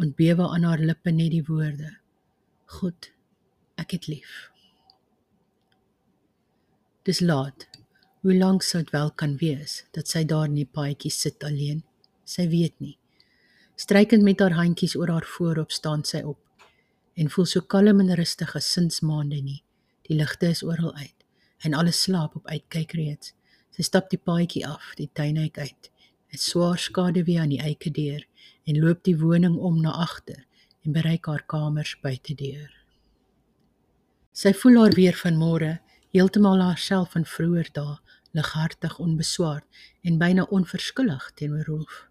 ontbewe 0.00 0.48
aan 0.48 0.64
haar 0.64 0.80
lippe 0.80 1.10
net 1.10 1.30
die 1.34 1.44
woorde: 1.46 1.96
God, 2.78 3.10
ek 3.80 3.96
het 3.96 4.08
lief. 4.08 4.50
Dis 7.02 7.20
laat. 7.20 7.68
Hoe 8.22 8.34
lank 8.38 8.62
sou 8.62 8.78
dit 8.82 8.92
wel 8.94 9.10
kan 9.18 9.32
wees 9.40 9.80
dat 9.90 10.06
sy 10.08 10.22
daar 10.24 10.46
in 10.46 10.54
die 10.54 10.68
paadjie 10.68 11.10
sit 11.10 11.42
alleen? 11.42 11.80
Sy 12.24 12.46
weet 12.48 12.76
nie. 12.78 12.94
Strykend 13.74 14.22
met 14.22 14.40
haar 14.40 14.54
handjies 14.54 14.94
oor 14.96 15.10
haar 15.10 15.26
voorop 15.26 15.74
staan 15.74 16.04
sy 16.06 16.22
op 16.22 16.38
en 17.18 17.28
voel 17.28 17.48
so 17.50 17.60
kalm 17.60 18.00
en 18.00 18.14
rustig 18.16 18.54
as 18.56 18.70
sins 18.72 19.02
maande 19.02 19.40
nie. 19.42 19.58
Die 20.06 20.14
ligte 20.16 20.52
is 20.54 20.62
oral 20.62 20.94
uit 20.94 21.26
en 21.66 21.74
alles 21.74 22.02
slaap 22.06 22.36
op 22.38 22.46
uitkyk 22.46 22.94
reeds. 22.98 23.34
Sy 23.74 23.82
stap 23.86 24.08
die 24.12 24.20
paadjie 24.20 24.62
af, 24.68 24.94
die 24.96 25.10
tuinhek 25.12 25.58
uit. 25.58 25.90
'n 26.32 26.38
Swaar 26.38 26.78
skade 26.78 27.24
weer 27.24 27.42
aan 27.42 27.52
die 27.52 27.60
eike 27.60 27.90
deur 27.90 28.22
en 28.66 28.78
loop 28.78 29.02
die 29.04 29.16
woning 29.18 29.56
om 29.58 29.80
na 29.80 29.94
agter 30.04 30.44
en 30.82 30.92
bereik 30.92 31.26
haar 31.26 31.44
kamers 31.46 31.96
buite 32.02 32.34
deur. 32.34 32.70
Sy 34.32 34.52
voel 34.56 34.78
haar 34.80 34.96
weer 34.96 35.16
van 35.22 35.36
môre, 35.36 35.72
heeltemal 36.12 36.62
haarself 36.64 37.12
van 37.16 37.26
vroeër 37.28 37.68
dae, 37.76 37.98
lighartig 38.32 38.98
onbeswaard 38.98 39.84
en 40.02 40.18
byna 40.18 40.46
onverskillig 40.48 41.30
teenoor 41.36 41.68
Rolf. 41.68 42.06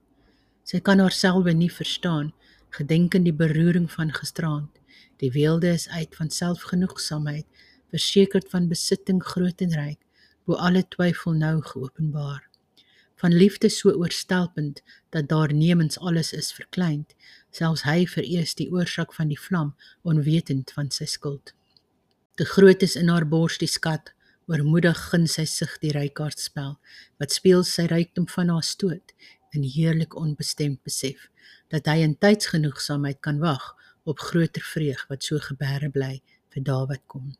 Sy 0.64 0.80
kan 0.80 1.02
haarself 1.02 1.50
nie 1.54 1.72
verstaan, 1.72 2.34
gedenk 2.70 3.18
die 3.18 3.34
beroering 3.34 3.90
van 3.92 4.14
gisteraand 4.14 4.82
Die 5.22 5.32
weelde 5.32 5.68
is 5.68 5.90
uit 5.90 6.16
van 6.16 6.30
selfgenoegsaamheid, 6.30 7.46
versekerd 7.94 8.50
van 8.50 8.68
besitting 8.68 9.24
groot 9.24 9.62
en 9.62 9.76
ryk, 9.78 10.00
bo 10.46 10.58
alle 10.58 10.82
twyfel 10.88 11.36
nou 11.38 11.60
geopenbaar. 11.62 12.48
Van 13.22 13.34
liefde 13.34 13.70
so 13.70 13.92
oorstelpend 13.94 14.82
dat 15.14 15.28
daar 15.30 15.54
nemens 15.54 16.00
alles 16.00 16.32
is 16.34 16.50
verklein, 16.58 17.06
selfs 17.54 17.84
hy 17.86 18.08
verees 18.10 18.56
die 18.58 18.70
oorsak 18.74 19.14
van 19.14 19.30
die 19.30 19.40
vlam, 19.40 19.76
onwetend 20.02 20.72
van 20.74 20.90
sy 20.90 21.06
skuld. 21.06 21.54
Te 22.40 22.48
groot 22.50 22.82
is 22.82 22.96
in 22.98 23.12
haar 23.14 23.28
bors 23.30 23.60
die 23.62 23.70
skat, 23.70 24.10
oormoedig 24.50 24.98
gun 25.12 25.28
sy 25.30 25.46
sig 25.46 25.76
die 25.84 25.92
rykaardspel, 25.94 26.74
wat 27.22 27.36
speel 27.36 27.62
sy 27.68 27.86
rykdom 27.92 28.26
van 28.32 28.50
haar 28.50 28.66
stoot 28.66 29.14
in 29.54 29.68
heerlik 29.68 30.16
onbestemd 30.18 30.82
besef 30.88 31.28
dat 31.72 31.88
hy 31.88 32.02
in 32.04 32.18
tydsgenoegsaamheid 32.20 33.22
kan 33.24 33.40
wag 33.44 33.70
op 34.04 34.20
groter 34.32 34.66
vreug 34.66 35.06
wat 35.12 35.24
so 35.28 35.40
geberre 35.46 35.92
bly 35.94 36.18
vir 36.52 36.66
dae 36.68 36.88
wat 36.90 37.04
kom. 37.08 37.32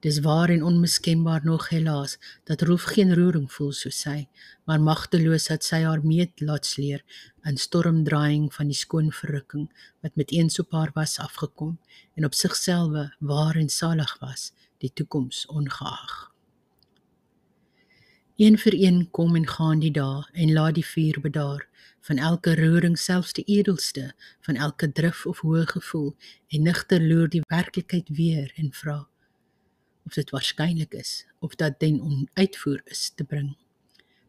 Dis 0.00 0.20
waar 0.20 0.48
en 0.48 0.62
onmiskenbaar 0.64 1.40
nog 1.44 1.68
helaas 1.68 2.18
dat 2.44 2.62
Rolf 2.62 2.82
geen 2.82 3.14
roering 3.14 3.52
voel 3.52 3.72
soos 3.72 3.98
sy, 4.00 4.28
maar 4.64 4.80
magteloos 4.80 5.50
dat 5.50 5.66
sy 5.66 5.82
haar 5.84 6.00
meet 6.00 6.40
laat 6.40 6.64
sleer 6.66 7.02
in 7.44 7.60
stormdraaiing 7.60 8.46
van 8.54 8.70
die 8.72 8.78
skoon 8.78 9.10
verrukking 9.12 9.66
wat 10.00 10.16
met 10.16 10.32
eens 10.32 10.56
op 10.62 10.72
haar 10.72 10.94
was 10.94 11.18
afgekom 11.20 11.76
en 12.16 12.24
op 12.24 12.34
sigselwe 12.34 13.10
waar 13.18 13.60
en 13.60 13.68
salig 13.68 14.16
was, 14.24 14.52
die 14.80 14.92
toekoms 14.92 15.44
ongeag. 15.52 16.16
Een 18.40 18.56
vir 18.56 18.78
een 18.80 19.04
kom 19.10 19.36
en 19.36 19.46
gaan 19.46 19.84
die 19.84 19.92
dae 19.92 20.24
en 20.32 20.56
laat 20.56 20.80
die 20.80 20.86
vuur 20.94 21.20
bedaar 21.20 21.68
van 22.08 22.16
elke 22.16 22.56
roering 22.56 22.96
selfs 22.98 23.36
die 23.36 23.44
edelste 23.44 24.14
van 24.40 24.56
elke 24.56 24.92
drif 24.92 25.26
of 25.26 25.44
hoë 25.44 25.68
gevoel 25.76 26.14
en 26.48 26.68
nigter 26.72 27.04
loer 27.04 27.28
die 27.28 27.44
werklikheid 27.52 28.08
weer 28.16 28.52
en 28.56 28.72
vra 28.72 29.09
of 30.06 30.14
dit 30.14 30.30
waarskynlik 30.30 30.94
is 30.94 31.26
of 31.40 31.56
dat 31.56 31.80
den 31.80 32.00
onuitvoer 32.00 32.80
is 32.84 33.10
te 33.14 33.24
bring. 33.24 33.56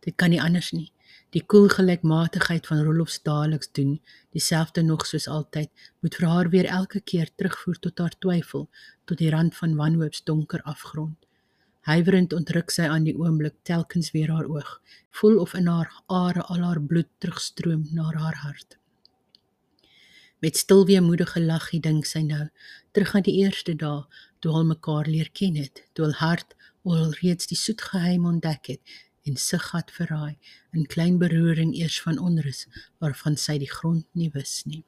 Dit 0.01 0.15
kan 0.15 0.29
nie 0.33 0.41
anders 0.41 0.71
nie. 0.71 0.91
Die 1.31 1.43
koel 1.45 1.69
gelykmatigheid 1.71 2.65
van 2.67 2.83
Rolofs 2.83 3.21
daaliks 3.23 3.69
doen 3.71 3.99
dieselfde 4.35 4.81
nog 4.83 5.05
soos 5.05 5.27
altyd 5.27 5.69
moet 5.99 6.15
vir 6.15 6.27
haar 6.27 6.49
weer 6.49 6.67
elke 6.77 6.99
keer 6.99 7.29
terugvoer 7.35 7.79
tot 7.79 7.99
haar 8.03 8.15
twyfel 8.19 8.67
tot 9.05 9.21
die 9.21 9.29
rand 9.31 9.55
van 9.55 9.75
wanhoops 9.75 10.23
donker 10.27 10.63
afgrond. 10.67 11.15
Huiwerend 11.87 12.33
ontruk 12.33 12.69
sy 12.69 12.83
aan 12.85 13.07
die 13.07 13.15
oomblik 13.17 13.55
telkens 13.65 14.11
weer 14.13 14.29
haar 14.29 14.49
oog, 14.49 14.75
voel 15.17 15.39
of 15.41 15.55
in 15.57 15.69
haar 15.71 15.89
are 16.07 16.43
al 16.43 16.61
haar 16.61 16.81
bloed 16.81 17.09
terugstroom 17.17 17.87
na 17.95 18.11
haar 18.11 18.37
hart. 18.43 18.77
Met 20.41 20.57
stil 20.57 20.85
weemoedige 20.85 21.41
laggie 21.41 21.79
dink 21.81 22.05
sy 22.09 22.21
nou 22.25 22.47
terug 22.91 23.15
aan 23.15 23.25
die 23.25 23.39
eerste 23.41 23.75
dae 23.77 24.03
toe 24.41 24.51
hulle 24.55 24.73
mekaar 24.73 25.07
leer 25.07 25.29
ken 25.37 25.55
het, 25.55 25.85
toe 25.93 26.05
hul 26.07 26.17
hart 26.19 26.55
al 26.83 27.13
reeds 27.21 27.47
die 27.47 27.57
soet 27.57 27.81
geheim 27.91 28.25
ontdek 28.25 28.73
het 28.73 28.95
en 29.29 29.37
sig 29.37 29.63
gat 29.69 29.91
verraai 29.93 30.37
in 30.73 30.87
klein 30.89 31.19
beroering 31.21 31.75
eers 31.77 31.99
van 32.01 32.17
onrus 32.19 32.65
waarvan 33.03 33.37
sy 33.37 33.59
die 33.61 33.69
grond 33.69 34.07
nie 34.17 34.31
wis 34.33 34.63
nie. 34.65 34.81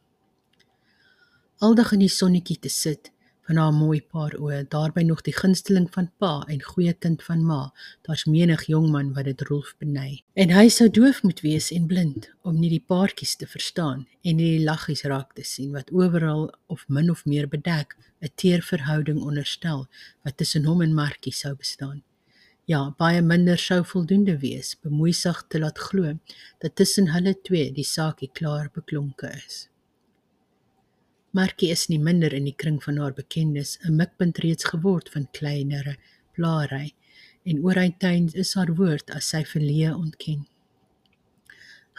Aldag 1.61 1.93
in 1.93 2.01
die 2.03 2.11
sonnetjie 2.11 2.57
te 2.59 2.71
sit 2.73 3.12
van 3.47 3.59
haar 3.59 3.73
mooi 3.75 3.99
paar 4.01 4.35
oë, 4.39 4.61
daarby 4.71 5.03
nog 5.07 5.21
die 5.25 5.35
gunsteling 5.35 5.89
van 5.91 6.09
pa 6.17 6.45
en 6.51 6.61
goeie 6.63 6.93
kind 6.93 7.23
van 7.23 7.43
ma. 7.45 7.73
Daar's 8.07 8.23
menig 8.25 8.63
jong 8.71 8.89
man 8.91 9.11
wat 9.17 9.27
dit 9.27 9.41
Rolf 9.49 9.73
beny. 9.83 10.23
En 10.33 10.53
hy 10.55 10.69
sou 10.71 10.87
doof 10.89 11.23
moet 11.23 11.43
wees 11.43 11.71
en 11.75 11.87
blind 11.87 12.29
om 12.41 12.59
nie 12.59 12.71
die 12.71 12.83
paartjies 12.93 13.35
te 13.35 13.47
verstaan 13.47 14.05
en 14.23 14.39
nie 14.39 14.57
die 14.57 14.63
laggies 14.63 15.03
raak 15.03 15.35
te 15.35 15.43
sien 15.43 15.75
wat 15.75 15.91
oral 15.91 16.47
of 16.67 16.87
min 16.87 17.11
of 17.11 17.25
meer 17.25 17.47
bedek 17.47 17.97
'n 18.21 18.31
teer 18.35 18.61
verhouding 18.61 19.19
onderstel 19.21 19.87
wat 20.23 20.37
tussen 20.37 20.65
hom 20.65 20.81
en 20.81 20.93
Markie 20.93 21.33
sou 21.33 21.55
bestaan. 21.55 22.03
Ja, 22.65 22.93
baie 22.97 23.21
minder 23.21 23.57
sou 23.59 23.81
voldoende 23.83 24.37
wees, 24.39 24.77
bemoeisig 24.79 25.43
te 25.49 25.59
laat 25.59 25.79
glo 25.79 26.13
dat 26.63 26.75
tussen 26.75 27.09
hulle 27.11 27.35
twee 27.41 27.71
die 27.75 27.83
saakie 27.83 28.29
klaar 28.31 28.69
beklonke 28.71 29.27
is. 29.35 29.67
Markie 31.33 31.71
is 31.73 31.87
nie 31.89 31.97
minder 31.97 32.33
in 32.37 32.45
die 32.45 32.53
kring 32.61 32.75
van 32.83 32.99
haar 33.01 33.13
bekendes 33.17 33.69
'n 33.81 33.95
mikpunt 33.99 34.37
reeds 34.43 34.65
geword 34.71 35.07
van 35.13 35.23
kleinere 35.37 35.95
blaarry 36.37 36.93
en 37.43 37.63
ooreintuin 37.65 38.27
is 38.41 38.51
haar 38.53 38.73
woord 38.81 39.09
as 39.19 39.29
sy 39.33 39.41
verleë 39.53 39.95
ontken. 39.95 40.43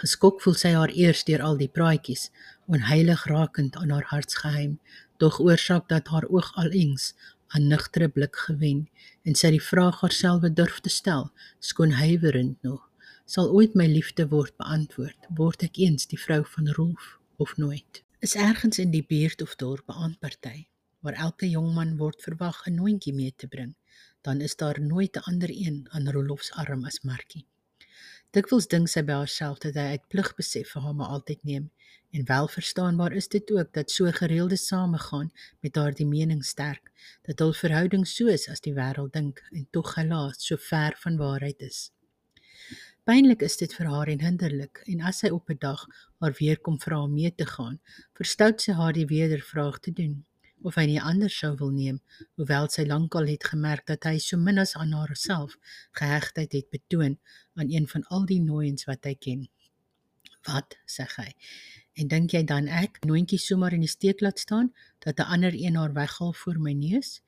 Geskok 0.03 0.39
voel 0.45 0.55
sy 0.61 0.71
haar 0.77 0.95
eers 0.95 1.25
deur 1.25 1.43
al 1.49 1.59
die 1.59 1.69
praatjies 1.79 2.31
onheilig 2.77 3.27
rakend 3.33 3.75
aan 3.83 3.91
haar 3.91 4.07
hartsgeheim, 4.13 4.79
dog 5.19 5.41
oorsaak 5.41 5.89
dat 5.89 6.15
haar 6.15 6.29
oog 6.31 6.53
alings 6.55 7.11
aan 7.49 7.67
nugtere 7.75 8.09
blik 8.09 8.39
gewen 8.47 8.87
en 9.25 9.35
sy 9.35 9.51
die 9.51 9.67
vraag 9.71 10.01
haarself 10.07 10.47
durf 10.63 10.79
te 10.79 10.95
stel, 11.01 11.33
skoon 11.59 11.99
huiwerend 11.99 12.63
nog, 12.63 12.87
sal 13.27 13.51
ooit 13.51 13.75
my 13.75 13.91
liefde 13.91 14.31
word 14.31 14.55
beantwoord, 14.63 15.19
word 15.43 15.67
ek 15.67 15.83
eens 15.83 16.07
die 16.07 16.23
vrou 16.23 16.45
van 16.55 16.71
Rolf 16.79 17.19
of 17.37 17.59
nooit? 17.59 18.04
Is 18.25 18.35
ergens 18.35 18.79
in 18.79 18.89
die 18.89 19.05
buurt 19.05 19.43
of 19.45 19.51
dorp 19.61 19.89
'n 19.93 19.99
aandparty 20.03 20.59
waar 21.05 21.17
elke 21.25 21.49
jong 21.55 21.75
man 21.79 21.91
word 22.03 22.23
verwag 22.27 22.59
'n 22.67 22.75
noontjie 22.81 23.13
mee 23.15 23.33
te 23.37 23.47
bring, 23.55 23.75
dan 24.27 24.41
is 24.41 24.57
daar 24.57 24.81
nooit 24.81 25.17
'n 25.17 25.27
ander 25.31 25.51
een 25.65 25.87
aan 25.91 26.09
Rolofs 26.15 26.53
arm 26.53 26.85
as 26.85 27.03
Markie. 27.03 27.45
Dikwels 28.31 28.67
dink 28.67 28.89
sy 28.89 29.03
by 29.03 29.13
haarself 29.13 29.59
dat 29.59 29.75
hy 29.75 29.87
uit 29.95 30.09
pligbesef 30.09 30.73
vir 30.73 30.83
haar 30.83 30.95
maar 30.95 31.13
altyd 31.17 31.45
neem 31.45 31.71
en 32.11 32.25
welverstaanbaar 32.25 33.13
is 33.13 33.29
dit 33.29 33.51
ook 33.51 33.73
dat 33.73 33.91
so 33.91 34.11
gereelde 34.11 34.57
samegaan 34.57 35.33
met 35.61 35.77
haar 35.77 35.95
die 35.95 36.07
mening 36.07 36.45
sterk 36.45 36.93
dat 37.23 37.39
hul 37.39 37.53
verhouding 37.53 38.07
soos 38.09 38.49
as 38.49 38.61
die 38.61 38.75
wêreld 38.75 39.13
dink 39.13 39.45
en 39.53 39.69
tog 39.71 39.95
helaas 39.95 40.47
so 40.47 40.57
ver 40.57 40.97
van 40.97 41.17
waarheid 41.17 41.61
is. 41.61 41.91
Pynlik 43.05 43.43
is 43.45 43.59
dit 43.61 43.73
vir 43.77 43.89
haar 43.93 44.09
en 44.09 44.23
hinderlik 44.25 44.79
en 44.89 45.03
as 45.09 45.19
sy 45.23 45.29
op 45.39 45.51
'n 45.53 45.59
dag 45.61 45.81
haar 46.25 46.35
weer 46.39 46.59
kom 46.67 46.79
vra 46.85 47.03
om 47.07 47.13
mee 47.13 47.33
te 47.41 47.47
gaan, 47.47 47.75
verstout 48.17 48.63
sy 48.65 48.73
haar 48.79 48.95
die 48.97 49.05
wedervraag 49.11 49.77
te 49.87 49.93
doen 49.99 50.15
of 50.63 50.79
hy 50.81 50.87
nie 50.89 51.03
anders 51.11 51.37
sou 51.43 51.51
wil 51.61 51.73
neem, 51.75 51.99
hoewel 52.41 52.69
sy 52.73 52.87
lankal 52.89 53.29
het 53.29 53.45
gemerk 53.45 53.85
dat 53.93 54.09
hy 54.09 54.15
so 54.27 54.39
min 54.41 54.63
as 54.63 54.73
aan 54.81 54.97
haarself 54.97 55.59
gehegtheid 56.01 56.57
het 56.57 56.71
betoon 56.71 57.19
aan 57.61 57.69
een 57.69 57.89
van 57.93 58.07
al 58.09 58.25
die 58.33 58.41
nooiens 58.41 58.89
wat 58.89 59.05
hy 59.05 59.15
ken. 59.27 59.45
"Wat?" 60.49 60.79
sê 60.87 61.05
hy. 61.19 61.29
"En 62.01 62.09
dink 62.09 62.31
jy 62.31 62.43
dan 62.45 62.69
ek 62.69 63.05
nooitjie 63.05 63.39
sommer 63.39 63.73
in 63.75 63.85
die 63.85 63.95
steek 63.97 64.21
laat 64.21 64.39
staan 64.39 64.73
dat 65.05 65.21
'n 65.21 65.29
ander 65.29 65.53
een 65.53 65.77
haar 65.77 65.93
weghaal 65.93 66.33
voor 66.33 66.59
my 66.59 66.73
neus?" 66.73 67.21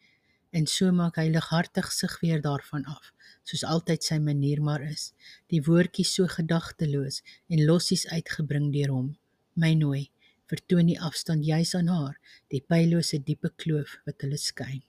En 0.56 0.64
so 0.72 0.88
maak 0.98 1.18
hy 1.20 1.26
lighartig 1.28 1.90
sig 1.92 2.12
weer 2.22 2.40
daarvan 2.40 2.86
af, 2.88 3.10
soos 3.44 3.64
altyd 3.74 4.06
sy 4.06 4.16
manier 4.22 4.62
maar 4.64 4.80
is, 4.86 5.10
die 5.52 5.60
woordjies 5.66 6.14
so 6.16 6.28
gedagteloos 6.32 7.20
en 7.52 7.64
lossies 7.68 8.06
uitgebring 8.08 8.70
deur 8.72 8.94
hom. 8.94 9.10
"My 9.54 9.74
nooi," 9.74 10.08
vertoon 10.48 10.86
die 10.88 11.00
afstand 11.08 11.44
juis 11.44 11.74
aan 11.74 11.90
haar, 11.92 12.16
die 12.48 12.62
pylose 12.62 13.20
diepe 13.28 13.50
kloof 13.62 13.98
wat 14.06 14.22
hulle 14.24 14.40
skei. 14.40 14.80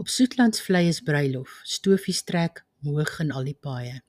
Op 0.00 0.08
Soetlandsvlei 0.08 0.88
is 0.88 1.02
bruilof, 1.04 1.60
stofies 1.68 2.22
trek 2.24 2.64
hoog 2.86 3.18
in 3.20 3.32
al 3.36 3.44
die 3.44 3.58
paaie. 3.68 4.00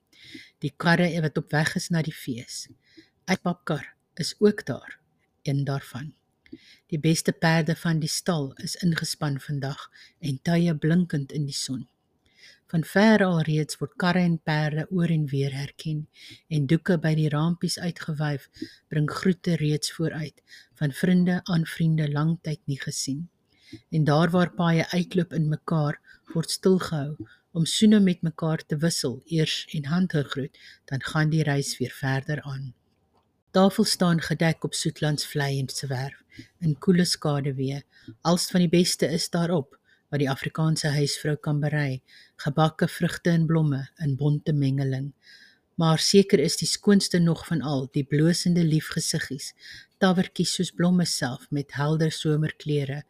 Die 0.64 0.72
karre 0.76 1.10
wat 1.20 1.38
op 1.38 1.52
weg 1.52 1.76
is 1.76 1.90
na 1.90 2.00
die 2.02 2.16
fees. 2.24 2.68
Uitpapkar 3.28 3.92
is 4.16 4.34
ook 4.40 4.64
daar, 4.64 5.00
een 5.42 5.64
daarvan. 5.64 6.14
Die 6.92 6.98
beste 6.98 7.32
perde 7.32 7.76
van 7.76 8.00
die 8.02 8.10
stal 8.10 8.52
is 8.66 8.76
ingespan 8.86 9.40
vandag 9.40 9.90
en 10.20 10.38
tye 10.42 10.74
blinkend 10.74 11.32
in 11.32 11.44
die 11.50 11.56
son. 11.58 11.84
Van 12.72 12.84
ver 12.90 13.22
al 13.24 13.40
reeds 13.46 13.78
word 13.80 13.92
karre 14.02 14.22
en 14.26 14.38
perde 14.50 14.86
oor 14.90 15.10
en 15.16 15.26
weer 15.32 15.52
herken 15.54 16.00
en 16.48 16.66
doeke 16.72 16.96
by 16.98 17.12
die 17.18 17.28
rampies 17.34 17.78
uitgewyf 17.78 18.48
bring 18.92 19.10
groete 19.10 19.56
reeds 19.60 19.92
vooruit 19.96 20.42
van 20.80 20.96
vriende 21.02 21.40
aan 21.44 21.66
vriende 21.74 22.10
lanktyd 22.10 22.62
nie 22.70 22.80
gesien. 22.80 23.28
En 23.90 24.04
daar 24.04 24.30
waar 24.30 24.52
paaie 24.58 24.86
uitloop 24.90 25.32
in 25.38 25.48
mekaar 25.48 26.00
word 26.32 26.50
stilgehou 26.50 27.16
om 27.54 27.66
soene 27.70 28.00
met 28.00 28.22
mekaar 28.26 28.62
te 28.66 28.76
wissel 28.86 29.20
eers 29.26 29.60
en 29.78 29.84
handgegroet 29.92 30.58
dan 30.90 31.02
gaan 31.12 31.30
die 31.30 31.42
reis 31.42 31.76
weer 31.78 31.94
verder 31.94 32.42
aan. 32.42 32.72
Tafel 33.54 33.84
staan 33.84 34.20
gedek 34.20 34.64
op 34.64 34.74
Soetlands 34.74 35.26
vlei 35.30 35.60
en 35.60 35.68
se 35.70 35.86
werf 35.86 36.22
in 36.58 36.72
koele 36.78 37.04
skaduwee. 37.06 37.84
Als 38.26 38.48
van 38.50 38.64
die 38.64 38.68
beste 38.68 39.06
is 39.06 39.28
daarop 39.30 39.76
wat 40.10 40.18
die 40.18 40.30
Afrikaanse 40.30 40.90
huisvrou 40.90 41.36
kan 41.36 41.60
berei, 41.62 42.00
gebakke 42.42 42.88
vrugte 42.90 43.30
en 43.30 43.46
blomme 43.46 43.84
in 44.02 44.16
bonte 44.18 44.52
mengeling. 44.52 45.12
Maar 45.78 46.02
seker 46.02 46.42
is 46.42 46.58
die 46.58 46.66
skoonste 46.66 47.22
nog 47.22 47.46
van 47.46 47.62
al 47.62 47.86
die 47.94 48.02
blosende 48.02 48.64
liefgesiggies, 48.66 49.52
tawertjies 50.02 50.56
soos 50.58 50.74
blomme 50.74 51.06
self 51.06 51.46
met 51.54 51.78
helder 51.78 52.10
somerkleure, 52.10 53.04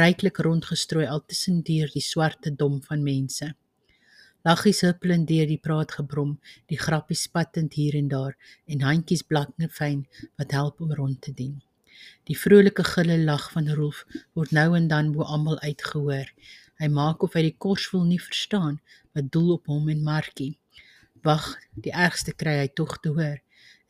ryklik 0.00 0.40
rondgestrooi 0.48 1.10
altussen 1.12 1.60
deur 1.60 1.92
die 1.92 2.06
swarte 2.08 2.56
dom 2.56 2.80
van 2.88 3.04
mense. 3.04 3.52
Laggies 4.48 4.80
huppelend 4.86 5.28
deur 5.28 5.48
die 5.48 5.60
praatgebrom, 5.60 6.38
die 6.72 6.78
grappies 6.80 7.26
spattend 7.28 7.74
hier 7.76 7.96
en 7.98 8.06
daar 8.08 8.36
en 8.72 8.86
handjies 8.86 9.22
blanke 9.28 9.68
fyn 9.68 10.06
wat 10.40 10.54
help 10.56 10.80
om 10.80 10.94
rond 10.96 11.20
te 11.26 11.34
dien. 11.36 11.58
Die 12.24 12.36
vrolike 12.42 12.84
gille 12.88 13.18
lag 13.20 13.50
van 13.52 13.68
Rolf 13.76 14.06
word 14.38 14.54
nou 14.56 14.70
en 14.78 14.88
dan 14.88 15.12
bo 15.12 15.28
almal 15.28 15.60
uitgehoor. 15.60 16.32
Hy 16.80 16.88
maak 16.88 17.26
of 17.26 17.36
hy 17.36 17.42
die 17.50 17.58
korsvol 17.66 18.06
nie 18.08 18.20
verstaan 18.22 18.80
wat 19.12 19.28
doel 19.34 19.58
op 19.58 19.68
hom 19.68 19.92
en 19.92 20.00
Markie. 20.08 20.54
Wag, 21.26 21.52
die 21.76 21.92
ergste 21.92 22.32
kry 22.32 22.56
hy 22.62 22.68
tog 22.72 22.96
te 23.04 23.12
hoor. 23.12 23.36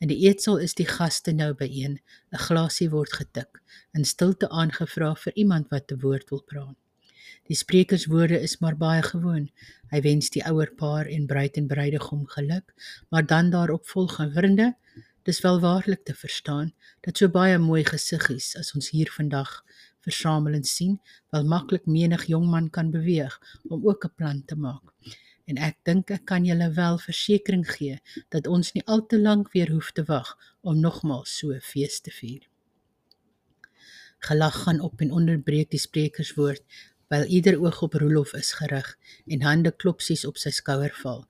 In 0.03 0.11
die 0.11 0.19
eetsel 0.27 0.59
is 0.59 0.75
die 0.75 0.89
gaste 0.89 1.31
nou 1.31 1.53
byeen. 1.55 1.99
'n 2.33 2.43
Glasie 2.45 2.89
word 2.91 3.13
getik, 3.21 3.63
in 3.95 4.03
stilte 4.03 4.49
aangevra 4.49 5.15
vir 5.23 5.33
iemand 5.45 5.71
wat 5.71 5.91
'n 5.91 6.01
woord 6.03 6.29
wil 6.31 6.43
praat. 6.51 6.75
Die 7.47 7.55
sprekerswoorde 7.55 8.39
is 8.39 8.59
maar 8.59 8.77
baie 8.77 9.01
gewoon. 9.01 9.49
Hy 9.91 10.01
wens 10.01 10.29
die 10.29 10.45
ouer 10.45 10.71
paar 10.75 11.05
en 11.05 11.25
bruid 11.25 11.57
en 11.57 11.67
bruidegom 11.67 12.27
geluk, 12.27 12.73
maar 13.09 13.25
dan 13.25 13.49
daarop 13.49 13.87
volg 13.87 14.19
'n 14.19 14.31
vriende 14.31 14.75
Dis 15.21 15.41
wel 15.41 15.59
waarlik 15.59 16.03
te 16.03 16.13
verstaan 16.13 16.73
dat 17.05 17.17
so 17.17 17.29
baie 17.29 17.57
mooi 17.61 17.83
gesiggies 17.85 18.55
as 18.57 18.71
ons 18.73 18.89
hier 18.89 19.09
vandag 19.13 19.51
versamel 20.01 20.55
en 20.57 20.63
sien, 20.65 20.95
wel 21.29 21.43
maklik 21.45 21.85
menig 21.85 22.23
jong 22.25 22.47
man 22.49 22.69
kan 22.73 22.89
beweeg 22.89 23.35
om 23.69 23.85
ook 23.85 24.05
'n 24.05 24.15
plan 24.15 24.45
te 24.45 24.55
maak. 24.55 24.93
En 25.45 25.57
ek 25.57 25.77
dink 25.83 26.09
ek 26.09 26.25
kan 26.25 26.45
julle 26.45 26.71
wel 26.73 26.97
versekering 26.97 27.65
gee 27.69 28.01
dat 28.29 28.47
ons 28.47 28.73
nie 28.73 28.85
al 28.85 29.05
te 29.05 29.19
lank 29.19 29.51
weer 29.51 29.69
hoef 29.69 29.91
te 29.91 30.03
wag 30.03 30.37
om 30.61 30.79
nogmaals 30.79 31.37
so 31.37 31.59
fees 31.59 32.01
te 32.01 32.11
vier. 32.11 32.47
Gelag 34.19 34.63
gaan 34.63 34.79
op 34.79 35.01
en 35.01 35.11
onderbreek 35.11 35.69
die 35.69 35.79
sprekerswoord, 35.79 36.63
wyl 37.11 37.25
ieder 37.37 37.57
oog 37.59 37.81
op 37.85 37.93
Rolof 37.99 38.33
is 38.39 38.53
gerig 38.59 38.97
en 39.27 39.41
hande 39.43 39.71
klopsies 39.83 40.23
op 40.29 40.37
sy 40.39 40.51
skouer 40.55 40.93
val. 41.03 41.25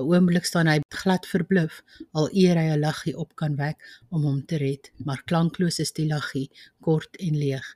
'n 0.00 0.04
Oomblik 0.08 0.46
staan 0.48 0.68
hy 0.70 0.78
glad 1.00 1.26
verbluf 1.28 1.74
al 2.18 2.26
eer 2.42 2.56
hy 2.60 2.68
'n 2.72 2.82
laggie 2.84 3.12
op 3.22 3.30
kan 3.40 3.56
wek 3.56 3.78
om 4.08 4.22
hom 4.28 4.38
te 4.50 4.56
red, 4.62 4.90
maar 5.06 5.22
klankloos 5.30 5.78
is 5.84 5.92
die 5.98 6.06
laggie, 6.14 6.48
kort 6.86 7.16
en 7.26 7.36
leeg. 7.44 7.66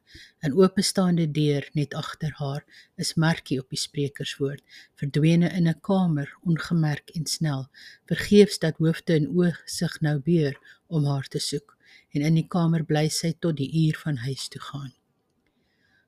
'n 0.44 0.56
Oopstaande 0.60 1.26
deur 1.40 1.68
net 1.78 1.96
agter 2.02 2.32
haar 2.40 2.64
is 3.04 3.14
Markie 3.24 3.60
op 3.62 3.68
die 3.68 3.82
sprekerswoord, 3.86 4.62
verdwene 5.00 5.48
in 5.58 5.68
'n 5.68 5.80
kamer 5.80 6.28
ongemerk 6.50 7.08
en 7.16 7.26
snel, 7.26 7.68
vergeefs 8.08 8.58
dat 8.58 8.80
hoofde 8.84 9.12
en 9.20 9.28
oë 9.38 9.52
sig 9.64 10.00
nou 10.00 10.18
beur 10.18 10.54
om 10.86 11.04
haar 11.04 11.28
te 11.28 11.38
soek 11.38 11.76
en 12.14 12.20
in 12.20 12.34
die 12.34 12.48
kamer 12.48 12.84
bly 12.84 13.08
sy 13.08 13.32
tot 13.38 13.56
die 13.56 13.72
uur 13.84 13.96
van 14.04 14.16
huis 14.16 14.48
toe 14.48 14.60
gaan. 14.60 14.92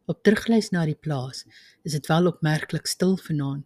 Op 0.09 0.23
terugleis 0.25 0.71
na 0.73 0.87
die 0.89 0.97
plaas 0.97 1.43
is 1.85 1.93
dit 1.93 2.07
wel 2.09 2.31
opmerklik 2.31 2.87
stil 2.89 3.19
vanaand 3.21 3.65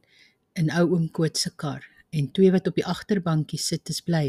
in 0.58 0.70
ou 0.74 0.88
oom 0.90 1.04
Koot 1.14 1.38
se 1.38 1.52
kar 1.62 1.84
en 2.10 2.30
twee 2.34 2.50
wat 2.50 2.66
op 2.66 2.78
die 2.80 2.86
agterbankie 2.92 3.60
sit 3.62 3.92
is 3.92 4.00
bly 4.02 4.24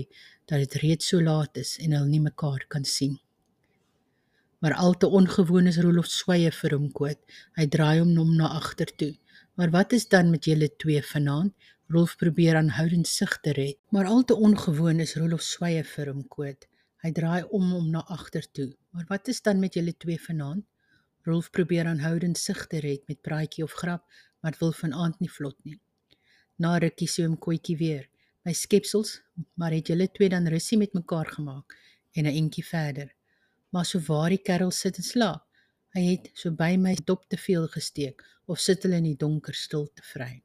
dat 0.45 0.62
dit 0.62 0.76
reeds 0.84 1.08
so 1.10 1.21
laat 1.26 1.58
is 1.58 1.71
en 1.82 1.95
hulle 1.97 2.12
nie 2.12 2.21
mekaar 2.21 2.67
kan 2.76 2.86
sien. 2.86 3.15
Maar 4.62 4.76
al 4.84 4.93
te 5.02 5.10
ongewoon 5.19 5.71
is 5.71 5.80
Rolof 5.82 6.06
sweye 6.08 6.52
vir 6.56 6.76
hom 6.78 6.91
koot. 6.99 7.17
Hy 7.58 7.65
draai 7.76 7.97
hom 8.04 8.12
nom 8.15 8.30
na 8.38 8.52
agter 8.60 8.93
toe. 9.02 9.12
Maar 9.58 9.73
wat 9.73 9.95
is 9.97 10.06
dan 10.13 10.30
met 10.32 10.45
julle 10.45 10.69
twee 10.84 11.02
vanaand? 11.04 11.56
Rolf 11.91 12.13
probeer 12.21 12.60
aanhoudend 12.62 13.10
sig 13.10 13.34
te 13.41 13.56
red. 13.58 13.80
Maar 13.89 14.12
al 14.12 14.21
te 14.23 14.38
ongewoon 14.38 15.02
is 15.02 15.15
Rolof 15.17 15.41
sweye 15.41 15.82
vir 15.95 16.13
hom 16.13 16.21
koot. 16.38 16.69
Hy 17.02 17.12
draai 17.12 17.41
om 17.49 17.73
hom 17.73 17.89
na 17.89 18.06
agter 18.06 18.45
toe. 18.52 18.69
Maar 18.93 19.10
wat 19.10 19.34
is 19.34 19.41
dan 19.41 19.60
met 19.60 19.73
julle 19.73 19.97
twee 19.97 20.21
vanaand? 20.21 20.63
Rolf 21.23 21.49
probeer 21.55 21.88
aanhoudend 21.88 22.38
sig 22.38 22.67
te 22.67 22.79
red 22.83 23.07
met 23.07 23.21
praatjie 23.21 23.63
of 23.63 23.71
grap, 23.79 24.03
maar 24.41 24.55
wil 24.59 24.73
vanaand 24.75 25.19
nie 25.23 25.31
vlot 25.31 25.55
nie. 25.63 25.79
Na 26.59 26.77
rukkie 26.77 27.07
so 27.07 27.23
'n 27.23 27.38
koetjie 27.38 27.77
weer. 27.77 28.09
My 28.43 28.53
skepsels, 28.53 29.21
maar 29.55 29.71
het 29.71 29.88
julle 29.88 30.12
twee 30.12 30.29
dan 30.29 30.47
rusie 30.47 30.77
met 30.77 30.93
mekaar 30.93 31.25
gemaak 31.25 31.77
en 32.12 32.25
'n 32.25 32.36
entjie 32.36 32.65
verder. 32.65 33.15
Maar 33.69 33.86
so 33.86 33.99
waar 33.99 34.29
die 34.29 34.41
kerel 34.41 34.71
sit 34.71 34.97
en 34.97 35.03
slaap, 35.03 35.43
hy 35.93 36.01
het 36.12 36.29
so 36.33 36.51
by 36.51 36.75
my 36.77 36.95
dop 37.05 37.25
te 37.29 37.38
veel 37.38 37.67
gesteek 37.67 38.21
of 38.45 38.59
sit 38.59 38.83
hulle 38.83 38.95
in 38.95 39.03
die 39.03 39.17
donker 39.17 39.53
stil 39.53 39.88
te 39.93 40.01
vry. 40.01 40.43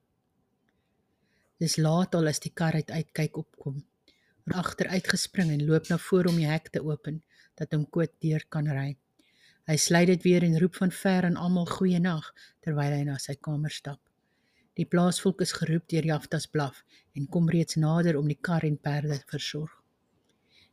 Dis 1.59 1.77
laat 1.77 2.15
al 2.15 2.29
as 2.31 2.39
die 2.39 2.53
kar 2.55 2.75
uit 2.75 2.91
uitkyk 2.91 3.37
opkom. 3.37 3.85
Agter 4.49 4.89
uitgespring 4.89 5.51
en 5.51 5.67
loop 5.67 5.89
na 5.89 5.99
voor 5.99 6.25
om 6.31 6.37
die 6.37 6.47
hek 6.47 6.69
te 6.69 6.81
open 6.81 7.23
dat 7.55 7.73
hom 7.73 7.85
koot 7.91 8.15
deur 8.21 8.45
kan 8.49 8.69
ry. 8.69 8.97
Hy 9.69 9.77
sluit 9.77 10.09
dit 10.09 10.23
weer 10.25 10.45
en 10.47 10.55
roep 10.59 10.79
van 10.81 10.93
ver 10.97 11.27
aan 11.29 11.35
almal 11.37 11.67
goeie-nag 11.69 12.29
terwyl 12.65 12.95
hy 12.97 13.03
na 13.05 13.19
sy 13.21 13.35
kamer 13.37 13.73
stap. 13.75 14.01
Die 14.81 14.87
plaasvolk 14.89 15.43
is 15.45 15.53
geroep 15.59 15.85
deur 15.93 16.09
Jaftas 16.09 16.47
blaf 16.49 16.79
en 17.13 17.27
kom 17.29 17.51
reeds 17.53 17.77
nader 17.77 18.17
om 18.17 18.31
die 18.33 18.39
kar 18.49 18.65
en 18.65 18.79
perde 18.81 19.19
te 19.21 19.29
versorg. 19.35 19.75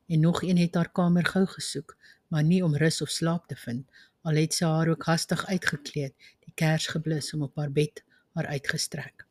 En 0.07 0.23
nog 0.23 0.39
een 0.47 0.63
het 0.63 0.79
haar 0.79 0.93
kamer 0.95 1.27
gou 1.27 1.43
gesoek, 1.57 1.97
maar 2.31 2.47
nie 2.47 2.61
om 2.63 2.79
rus 2.79 3.01
of 3.03 3.11
slaap 3.11 3.51
te 3.51 3.59
vind, 3.65 3.83
al 4.23 4.39
het 4.39 4.55
sy 4.55 4.71
haar 4.71 4.93
ook 4.93 5.03
hastig 5.11 5.43
uitgekleed, 5.51 6.15
die 6.47 6.55
kers 6.55 6.87
geblus 6.95 7.33
om 7.35 7.43
op 7.49 7.59
haar 7.59 7.75
bed 7.75 7.99
haar 8.31 8.47
uitgestrek. 8.47 9.27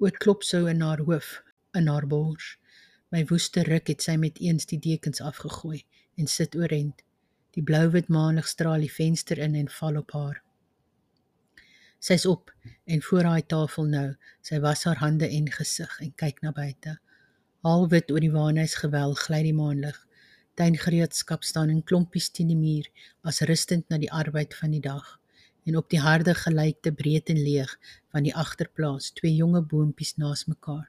Oot 0.00 0.16
klop 0.16 0.48
sou 0.48 0.64
in 0.72 0.80
haar 0.80 1.04
hoof, 1.04 1.42
in 1.76 1.92
haar 1.92 2.08
bors. 2.08 2.54
My 3.12 3.26
woeste 3.28 3.68
ruk 3.68 3.92
het 3.92 4.00
sy 4.00 4.16
met 4.16 4.40
eens 4.40 4.64
die 4.64 4.80
dekens 4.80 5.20
afgegooi 5.20 5.84
en 6.16 6.26
sit 6.40 6.56
oorent. 6.56 7.04
Die 7.52 7.62
blou-wit 7.62 8.08
maanlig 8.08 8.48
straal 8.48 8.80
die 8.80 8.92
venster 8.92 9.38
in 9.38 9.54
en 9.54 9.68
val 9.68 9.98
op 10.00 10.12
haar. 10.16 10.42
Sy's 12.02 12.24
op 12.26 12.50
en 12.84 13.02
voor 13.02 13.28
haar 13.28 13.44
tafel 13.46 13.84
nou. 13.86 14.06
Sy 14.42 14.58
was 14.64 14.84
haar 14.88 14.98
hande 15.04 15.28
en 15.28 15.50
gesig 15.52 15.92
en 16.02 16.14
kyk 16.18 16.40
na 16.42 16.50
buite. 16.56 16.96
Halwit 17.62 18.10
oor 18.10 18.24
die 18.24 18.32
waanhuis 18.32 18.74
gewel 18.80 19.14
gly 19.20 19.42
die 19.46 19.54
maanlig. 19.54 19.98
Tuingereedskap 20.58 21.44
staan 21.46 21.70
in 21.70 21.84
klompies 21.86 22.26
teen 22.34 22.50
die 22.50 22.58
muur 22.58 22.88
as 23.22 23.38
rustend 23.46 23.86
na 23.88 24.00
die 24.02 24.10
arbeid 24.10 24.56
van 24.58 24.74
die 24.74 24.82
dag. 24.82 25.18
En 25.68 25.76
op 25.78 25.92
die 25.94 26.00
harde 26.02 26.34
gelykte 26.34 26.90
breed 26.90 27.30
en 27.30 27.38
leeg 27.38 27.76
van 28.10 28.26
die 28.26 28.34
agterplaas 28.34 29.12
twee 29.20 29.36
jonge 29.36 29.62
boontjies 29.62 30.16
naas 30.18 30.48
mekaar. 30.50 30.88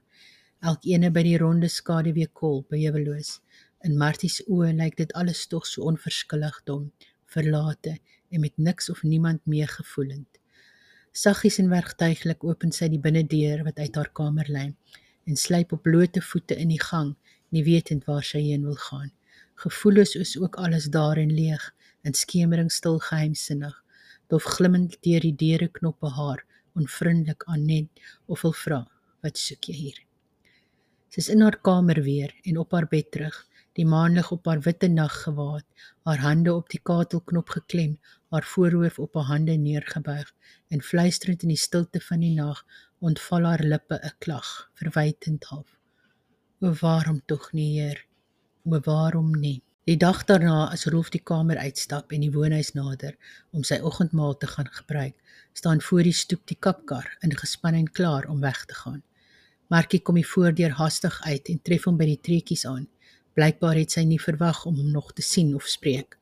Elkeene 0.64 1.12
by 1.12 1.22
die 1.28 1.38
ronde 1.38 1.70
skaduwee 1.70 2.32
kol 2.34 2.64
beweloos. 2.72 3.38
In 3.84 3.98
Martie 4.00 4.30
se 4.32 4.46
oë 4.48 4.70
lyk 4.80 4.94
dit 4.96 5.12
alles 5.20 5.42
tog 5.52 5.66
so 5.68 5.84
onverskillig 5.90 6.60
dom, 6.70 6.86
verlate 7.34 7.98
en 8.32 8.40
met 8.40 8.54
niks 8.56 8.88
of 8.94 9.02
niemand 9.04 9.42
meegevoelend. 9.44 10.40
Saggies 11.12 11.60
en 11.60 11.68
werktuiglik 11.68 12.46
open 12.48 12.72
sy 12.72 12.88
die 12.94 13.02
binnendeur 13.04 13.66
wat 13.68 13.82
uit 13.84 14.00
haar 14.00 14.10
kamer 14.16 14.48
lê 14.56 14.64
en 15.28 15.42
slyp 15.42 15.76
op 15.76 15.84
blote 15.84 16.24
voete 16.24 16.56
in 16.56 16.72
die 16.72 16.80
gang, 16.80 17.12
nie 17.52 17.66
wetend 17.68 18.08
waar 18.08 18.24
sy 18.24 18.40
heen 18.48 18.64
wil 18.64 18.80
gaan. 18.88 19.12
Gevoelloos 19.66 20.16
is 20.16 20.38
ook 20.40 20.56
alles 20.64 20.88
daar 20.96 21.20
en 21.20 21.36
leeg, 21.36 21.68
in 22.08 22.16
skemering 22.16 22.72
stil 22.72 23.02
geheimsinnig, 23.04 23.76
dof 24.32 24.48
glimmend 24.56 24.96
deur 25.04 25.28
die 25.28 25.36
deure 25.36 25.68
knoppe 25.76 26.16
haar, 26.16 26.48
onvriendelik 26.80 27.44
aan 27.52 27.68
net 27.68 28.04
of 28.32 28.48
wil 28.48 28.56
vra, 28.64 28.84
wat 29.28 29.38
soek 29.38 29.68
jy 29.68 29.76
hier? 29.76 30.04
Sy's 31.12 31.28
in 31.30 31.44
haar 31.44 31.60
kamer 31.62 32.00
weer 32.02 32.32
en 32.48 32.64
op 32.64 32.72
haar 32.72 32.88
bed 32.90 33.12
terug, 33.12 33.44
die 33.78 33.86
maanlig 33.86 34.32
op 34.32 34.46
haar 34.46 34.62
witte 34.66 34.88
nag 34.88 35.14
gewaad, 35.24 35.66
haar 36.04 36.22
hande 36.22 36.54
op 36.54 36.70
die 36.70 36.80
katelknop 36.84 37.50
geklem, 37.50 37.98
haar 38.30 38.46
voorhoof 38.46 39.00
op 39.00 39.14
haar 39.18 39.30
hande 39.34 39.58
neergebuig 39.58 40.34
en 40.70 40.82
fluisterend 40.82 41.42
in 41.42 41.54
die 41.54 41.60
stilte 41.60 42.02
van 42.02 42.20
die 42.26 42.34
nag 42.38 42.64
ontval 43.00 43.50
haar 43.50 43.64
lippe 43.64 44.00
'n 44.02 44.16
klag, 44.20 44.70
verwytend 44.74 45.44
half. 45.44 45.78
O 46.62 46.74
waarom 46.82 47.22
tog 47.26 47.52
nie, 47.52 47.80
Heer? 47.80 48.06
O 48.66 48.80
waarom 48.80 49.32
nie? 49.36 49.62
Die 49.84 49.98
dag 49.98 50.24
daarna 50.24 50.70
as 50.72 50.86
Rolf 50.86 51.10
die 51.12 51.20
kamer 51.20 51.58
uitstap 51.58 52.14
en 52.16 52.22
die 52.24 52.32
woonhuis 52.32 52.70
nader 52.72 53.18
om 53.52 53.66
sy 53.68 53.82
oggendmaal 53.84 54.38
te 54.38 54.48
gaan 54.48 54.70
gebruik, 54.72 55.16
staan 55.54 55.82
voor 55.82 56.04
die 56.08 56.16
stoep 56.16 56.46
die 56.48 56.56
kapkar 56.56 57.18
ingespan 57.20 57.74
en 57.74 57.92
klaar 57.92 58.30
om 58.32 58.40
weg 58.40 58.66
te 58.66 58.74
gaan. 58.74 59.02
Markie 59.68 60.00
kom 60.00 60.16
die 60.16 60.28
voordeur 60.28 60.72
hastig 60.80 61.22
uit 61.28 61.50
en 61.50 61.60
tref 61.62 61.84
hom 61.90 61.98
by 62.00 62.06
die 62.06 62.22
treetjies 62.22 62.64
aan. 62.70 62.88
Blykbaar 63.34 63.80
het 63.82 63.92
sy 63.96 64.04
nie 64.06 64.20
verwag 64.22 64.66
om 64.70 64.76
hom 64.78 64.92
nog 64.94 65.14
te 65.18 65.24
sien 65.26 65.56
of 65.58 65.66
spreek. 65.66 66.18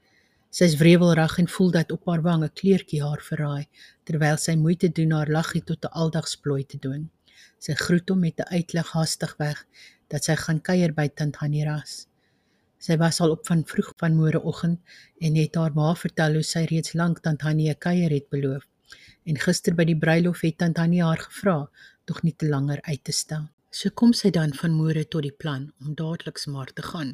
Sy 0.52 0.68
is 0.68 0.78
wrevelrag 0.80 1.38
en 1.42 1.50
voel 1.52 1.72
dat 1.76 1.92
op 1.96 2.06
haar 2.08 2.22
wang 2.24 2.44
'n 2.44 2.54
kleurtjie 2.60 3.02
haar 3.04 3.22
verraai, 3.30 3.68
terwyl 4.08 4.38
sy 4.38 4.56
moeite 4.56 4.90
doen 4.90 5.12
haar 5.12 5.32
laggie 5.38 5.64
tot 5.64 5.84
'n 5.86 5.96
aldagsplooi 6.04 6.64
te 6.66 6.78
doen. 6.78 7.10
Sy 7.60 7.74
groet 7.74 8.10
hom 8.10 8.20
met 8.20 8.40
'n 8.40 8.52
uitlig 8.58 8.90
hastig 8.92 9.36
weg 9.38 9.66
dat 10.08 10.24
sy 10.24 10.36
gaan 10.36 10.62
kuier 10.62 10.94
by 10.94 11.08
tant 11.08 11.36
Hannie 11.36 11.66
Ras. 11.66 12.08
Sy 12.80 12.98
was 12.98 13.20
al 13.22 13.32
op 13.32 13.46
van 13.46 13.66
vroeg 13.66 13.94
van 13.98 14.16
môreoggend 14.16 14.80
en 15.20 15.36
het 15.36 15.56
haar 15.56 15.74
ma 15.74 15.96
vertel 15.96 16.34
hoe 16.34 16.44
sy 16.44 16.66
reeds 16.66 16.94
lank 16.94 17.20
tant 17.20 17.42
Hannie 17.42 17.70
'n 17.70 17.78
kuier 17.88 18.12
het 18.12 18.30
beloof. 18.30 18.64
En 19.26 19.38
gister 19.38 19.76
by 19.76 19.84
die 19.84 20.00
bruilof 20.00 20.42
het 20.42 20.58
tant 20.58 20.78
Hannie 20.78 21.04
haar 21.04 21.20
gevra, 21.20 21.70
tog 22.06 22.24
nie 22.24 22.36
te 22.36 22.48
langer 22.48 22.82
uit 22.82 23.04
te 23.04 23.12
stel. 23.12 23.50
So 23.72 23.88
kom 23.96 24.12
sy 24.12 24.34
dan 24.36 24.52
van 24.60 24.74
môre 24.76 25.06
tot 25.08 25.24
die 25.24 25.38
plan 25.42 25.70
om 25.80 25.94
dadelik 25.96 26.40
maar 26.52 26.72
te 26.76 26.84
gaan 26.84 27.14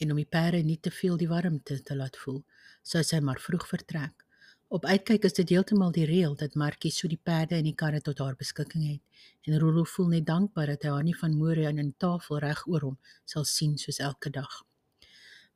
en 0.00 0.10
om 0.14 0.16
die 0.16 0.30
perde 0.36 0.62
nie 0.64 0.78
te 0.80 0.90
veel 0.90 1.18
die 1.20 1.28
warmte 1.28 1.82
te 1.82 1.96
laat 1.96 2.16
voel, 2.16 2.38
sou 2.82 3.02
sy 3.04 3.20
maar 3.20 3.40
vroeg 3.44 3.66
vertrek. 3.68 4.24
Op 4.72 4.86
uitkyk 4.88 5.26
is 5.28 5.36
dit 5.36 5.52
heeltemal 5.52 5.92
die 5.92 6.06
reël 6.08 6.34
dat 6.40 6.56
Markie 6.56 6.90
so 6.90 7.12
die 7.12 7.20
perde 7.30 7.58
en 7.58 7.68
die 7.68 7.76
karre 7.76 8.00
tot 8.00 8.24
haar 8.24 8.40
beskikking 8.40 8.86
het 8.86 9.52
en 9.52 9.60
Rolo 9.60 9.84
voel 9.84 10.08
net 10.14 10.26
dankbaar 10.32 10.72
dat 10.72 10.88
hy 10.88 10.94
haar 10.96 11.04
nie 11.04 11.18
van 11.20 11.36
môre 11.36 11.68
aan 11.68 11.84
'n 11.84 11.94
tafel 11.98 12.40
reg 12.40 12.64
oor 12.66 12.88
hom 12.88 12.98
sal 13.26 13.44
sien 13.44 13.76
soos 13.76 14.00
elke 14.00 14.30
dag. 14.30 14.64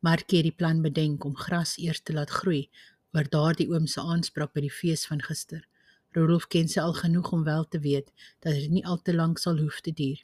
Markie 0.01 0.37
het 0.37 0.51
die 0.51 0.59
plan 0.61 0.83
bedenk 0.83 1.25
om 1.25 1.37
gras 1.37 1.79
eers 1.79 2.03
te 2.03 2.13
laat 2.13 2.31
groei 2.31 2.69
oor 3.15 3.25
daardie 3.25 3.71
oom 3.73 3.87
se 3.87 4.01
aanspraak 4.01 4.53
by 4.53 4.61
die 4.61 4.77
fees 4.81 5.07
van 5.07 5.21
gister. 5.21 5.65
Rudolf 6.17 6.47
ken 6.53 6.69
sy 6.69 6.81
al 6.81 6.93
genoeg 6.93 7.33
om 7.33 7.45
wel 7.45 7.65
te 7.69 7.81
weet 7.81 8.13
dat 8.45 8.55
dit 8.55 8.71
nie 8.71 8.87
al 8.87 9.01
te 9.03 9.15
lank 9.15 9.39
sal 9.39 9.59
hoef 9.59 9.81
te 9.81 9.93
duur 9.93 10.21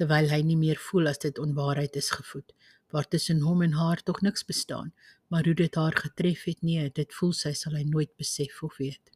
terwyl 0.00 0.30
hy 0.32 0.40
nie 0.48 0.56
meer 0.56 0.78
voel 0.80 1.10
as 1.10 1.18
dit 1.22 1.38
onwaarheid 1.38 1.96
is 2.00 2.10
gevoed 2.16 2.54
waar 2.94 3.08
tussen 3.08 3.40
hom 3.46 3.62
en 3.66 3.74
haar 3.78 4.02
tog 4.02 4.20
niks 4.26 4.44
bestaan 4.44 4.92
maar 5.30 5.44
hoe 5.44 5.54
dit 5.54 5.74
haar 5.74 5.96
getref 6.04 6.44
het 6.48 6.62
nee 6.62 6.90
dit 7.00 7.14
voel 7.18 7.32
sy 7.40 7.52
sal 7.58 7.76
hy 7.78 7.84
nooit 7.86 8.10
besef 8.18 8.62
of 8.66 8.78
weet. 8.82 9.12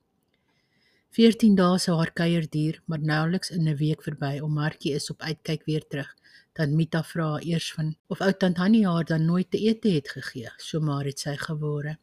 14 1.14 1.54
dae 1.58 1.78
sou 1.78 1.96
haar 1.98 2.10
kuier 2.20 2.46
duur 2.50 2.80
maar 2.90 3.02
nouliks 3.10 3.50
in 3.56 3.68
'n 3.70 3.76
week 3.78 4.02
verby 4.02 4.40
om 4.42 4.54
Markie 4.60 4.94
is 4.98 5.10
op 5.10 5.22
uitkyk 5.22 5.64
weer 5.70 5.86
terug 5.86 6.10
dan 6.58 6.76
Mita 6.76 7.02
vra 7.02 7.28
eers 7.40 7.72
van 7.72 7.96
of 8.08 8.20
ou 8.20 8.32
tant 8.32 8.56
Hannie 8.56 8.86
haar 8.86 9.04
dan 9.04 9.24
nooit 9.24 9.50
te 9.50 9.58
ete 9.58 9.88
het 9.88 10.08
gegee 10.08 10.50
so 10.56 10.80
maar 10.80 11.04
het 11.04 11.18
sy 11.18 11.36
gewore 11.36 11.98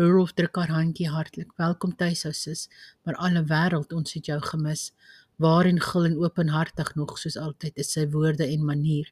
Rudolf 0.00 0.30
druk 0.32 0.56
haar 0.56 0.70
handjie 0.72 1.10
hartlik. 1.12 1.50
Welkom 1.60 1.90
tuis, 1.92 2.22
ou 2.24 2.32
sis. 2.32 2.68
Maar 3.04 3.18
alle 3.20 3.42
wêreld, 3.44 3.90
ons 3.92 4.14
het 4.16 4.30
jou 4.30 4.38
gemis. 4.46 4.86
Waar 5.44 5.68
en 5.68 5.80
gil 5.84 6.06
en 6.08 6.16
openhartig 6.24 6.94
nog 6.96 7.18
soos 7.20 7.36
altyd 7.36 7.76
is 7.84 7.92
sy 7.92 8.06
woorde 8.14 8.46
en 8.46 8.64
manier, 8.64 9.10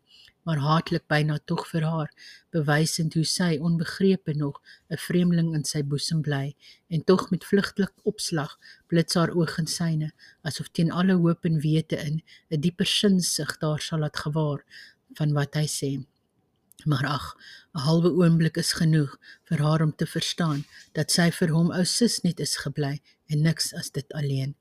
maar 0.49 0.63
haatlik 0.65 1.05
byna 1.13 1.39
tog 1.45 1.67
vir 1.69 1.85
haar, 1.85 2.11
bewysend 2.57 3.17
hoe 3.21 3.25
sy 3.29 3.51
onbegrepe 3.61 4.33
nog 4.37 4.61
'n 4.89 5.01
vreemdeling 5.05 5.55
in 5.55 5.65
sy 5.65 5.83
boesem 5.83 6.21
bly 6.23 6.57
en 6.89 7.05
tog 7.05 7.31
met 7.31 7.45
vlugtelik 7.45 7.93
opslag 8.05 8.59
blits 8.89 9.15
haar 9.15 9.33
oë 9.37 9.59
in 9.59 9.67
syne, 9.67 10.13
asof 10.43 10.69
teen 10.73 10.93
alle 10.93 11.17
hoop 11.17 11.45
en 11.45 11.61
wete 11.61 11.97
in 11.97 12.23
'n 12.51 12.61
dieper 12.61 12.87
sinsig 12.87 13.59
daar 13.59 13.81
sal 13.81 13.99
laat 13.99 14.17
gewaar 14.17 14.65
van 15.17 15.33
wat 15.33 15.55
hy 15.55 15.67
sê. 15.67 15.93
Maar 16.85 17.07
ag, 17.07 17.37
'n 17.75 17.79
halwe 17.79 18.11
oomblik 18.11 18.57
is 18.57 18.73
genoeg 18.73 19.19
vir 19.49 19.59
haar 19.59 19.83
om 19.83 19.97
te 19.97 20.07
verstaan 20.07 20.65
dat 20.93 21.11
sy 21.11 21.31
vir 21.31 21.51
hom 21.51 21.71
ou 21.73 21.85
sis 21.85 22.21
net 22.23 22.41
is 22.41 22.57
gebly 22.57 23.01
en 23.27 23.43
niks 23.43 23.75
as 23.75 23.91
dit 23.91 24.13
alleen. 24.13 24.55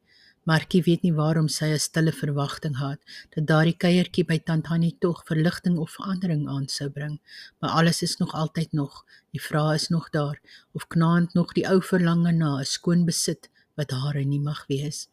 Markie 0.47 0.81
weet 0.83 1.01
nie 1.03 1.13
waarom 1.13 1.47
sy 1.47 1.67
'n 1.73 1.79
stille 1.79 2.11
verwagting 2.11 2.75
gehad 2.77 3.01
dat 3.35 3.47
daardie 3.47 3.77
kuiertjie 3.83 4.25
by 4.25 4.37
tant 4.39 4.67
Hannie 4.71 4.95
tog 4.99 5.23
verligting 5.27 5.77
of 5.77 5.91
verandering 5.91 6.47
aan 6.49 6.67
sou 6.67 6.89
bring, 6.89 7.19
maar 7.59 7.69
alles 7.69 8.01
is 8.01 8.17
nog 8.17 8.33
altyd 8.33 8.71
nog. 8.71 9.05
Die 9.31 9.41
vraag 9.41 9.75
is 9.75 9.87
nog 9.89 10.09
daar 10.09 10.39
of 10.71 10.87
knaand 10.87 11.33
nog 11.33 11.53
die 11.53 11.67
ou 11.67 11.81
verlange 11.81 12.31
na 12.31 12.59
'n 12.59 12.65
skoon 12.65 13.05
besit 13.05 13.49
wat 13.75 13.91
haar 13.91 14.25
nie 14.25 14.39
mag 14.39 14.65
wees. 14.67 15.09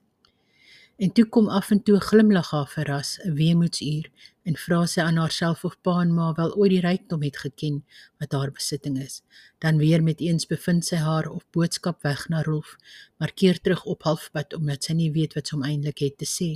En 0.96 1.12
toe 1.12 1.24
kom 1.24 1.48
af 1.48 1.70
en 1.70 1.82
toe 1.82 2.00
glimlag 2.00 2.50
haar 2.50 2.68
verras, 2.68 3.18
'n 3.24 3.34
weemoedsuur, 3.34 4.10
en 4.44 4.56
vra 4.60 4.82
sy 4.90 5.00
aan 5.00 5.16
haarself 5.20 5.64
of 5.64 5.76
pa 5.86 5.94
en 6.02 6.12
ma 6.16 6.32
wel 6.36 6.52
ooit 6.60 6.72
die 6.74 6.82
rykdom 6.84 7.22
het 7.24 7.38
geken 7.40 7.78
wat 8.20 8.36
haar 8.36 8.52
besitting 8.52 8.98
is. 9.00 9.22
Dan 9.64 9.80
weer 9.80 10.02
met 10.04 10.20
eens 10.20 10.46
bevind 10.46 10.84
sy 10.84 11.00
haar 11.00 11.30
op 11.30 11.44
boodskap 11.56 12.02
weg 12.04 12.26
na 12.28 12.42
Rolf, 12.44 12.76
maar 13.16 13.32
keer 13.32 13.60
terug 13.60 13.84
op 13.84 14.04
halfpad 14.04 14.54
omdat 14.58 14.84
sy 14.84 14.96
nie 15.00 15.10
weet 15.16 15.34
wat 15.38 15.48
sy 15.48 15.60
eintlik 15.64 16.04
het 16.04 16.18
te 16.20 16.28
sê 16.28 16.50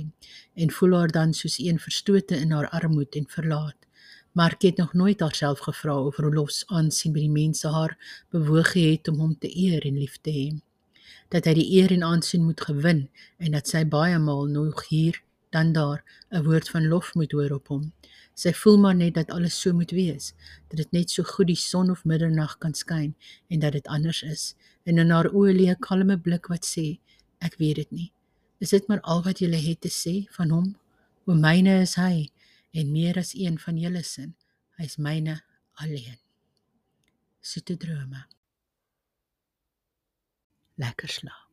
en 0.55 0.73
voel 0.77 0.97
haar 0.99 1.13
dan 1.17 1.33
soos 1.33 1.57
een 1.59 1.81
verstote 1.81 2.37
in 2.37 2.53
haar 2.53 2.69
armoede 2.69 3.19
en 3.19 3.29
verlaat. 3.29 3.77
Maar 4.37 4.53
ek 4.59 4.69
het 4.69 4.77
nog 4.77 4.93
nooit 4.93 5.19
haarself 5.19 5.65
gevra 5.65 5.97
of 6.05 6.21
Rolf 6.21 6.53
se 6.53 6.65
aansien 6.69 7.13
by 7.13 7.25
die 7.25 7.37
mense 7.41 7.67
haar 7.67 7.97
bewoog 8.29 8.75
het 8.77 9.09
om 9.09 9.17
hom 9.25 9.37
te 9.37 9.49
eer 9.49 9.85
en 9.85 9.97
lief 9.97 10.21
te 10.21 10.31
hê 10.31 10.49
dat 11.29 11.45
hy 11.45 11.53
die 11.59 11.67
eer 11.77 11.91
en 11.93 12.03
aansien 12.05 12.45
moet 12.45 12.61
gewin 12.61 13.03
en 13.37 13.53
dat 13.53 13.69
sy 13.69 13.83
baie 13.85 14.17
maal 14.21 14.47
nog 14.49 14.87
hier 14.89 15.21
dan 15.49 15.71
daar 15.73 16.03
'n 16.29 16.43
woord 16.43 16.69
van 16.69 16.87
lof 16.87 17.13
moet 17.15 17.31
hoor 17.31 17.51
op 17.51 17.67
hom. 17.67 17.93
Sy 18.33 18.51
voel 18.53 18.77
maar 18.77 18.95
net 18.95 19.13
dat 19.13 19.31
alles 19.31 19.61
so 19.61 19.73
moet 19.73 19.91
wees, 19.91 20.33
dat 20.67 20.77
dit 20.77 20.91
net 20.91 21.09
so 21.11 21.23
goed 21.23 21.47
die 21.47 21.55
son 21.55 21.89
of 21.89 22.05
middernag 22.05 22.57
kan 22.57 22.73
skyn 22.73 23.15
en 23.47 23.59
dat 23.59 23.71
dit 23.71 23.87
anders 23.87 24.21
is. 24.23 24.55
En 24.83 24.97
in 24.97 25.09
haar 25.09 25.29
oë 25.33 25.53
lê 25.53 25.65
'n 25.69 25.79
kalme 25.79 26.17
blik 26.17 26.47
wat 26.47 26.65
sê, 26.65 26.99
ek 27.39 27.55
weet 27.57 27.75
dit 27.75 27.91
nie. 27.91 28.11
Is 28.59 28.69
dit 28.69 28.87
maar 28.87 29.01
al 29.01 29.23
wat 29.23 29.39
jy 29.39 29.49
het 29.51 29.81
te 29.81 29.89
sê 29.89 30.27
van 30.31 30.49
hom? 30.49 30.75
O 31.25 31.33
myne 31.33 31.81
is 31.81 31.95
hy 31.95 32.31
en 32.71 32.91
meer 32.91 33.17
as 33.17 33.33
een 33.33 33.59
van 33.59 33.77
julle 33.77 34.03
sin. 34.03 34.35
Hy's 34.77 34.97
myne 34.97 35.41
alleen. 35.73 36.19
Soete 37.41 37.77
drome. 37.77 38.25
lekker 40.79 41.09
slaap. 41.09 41.48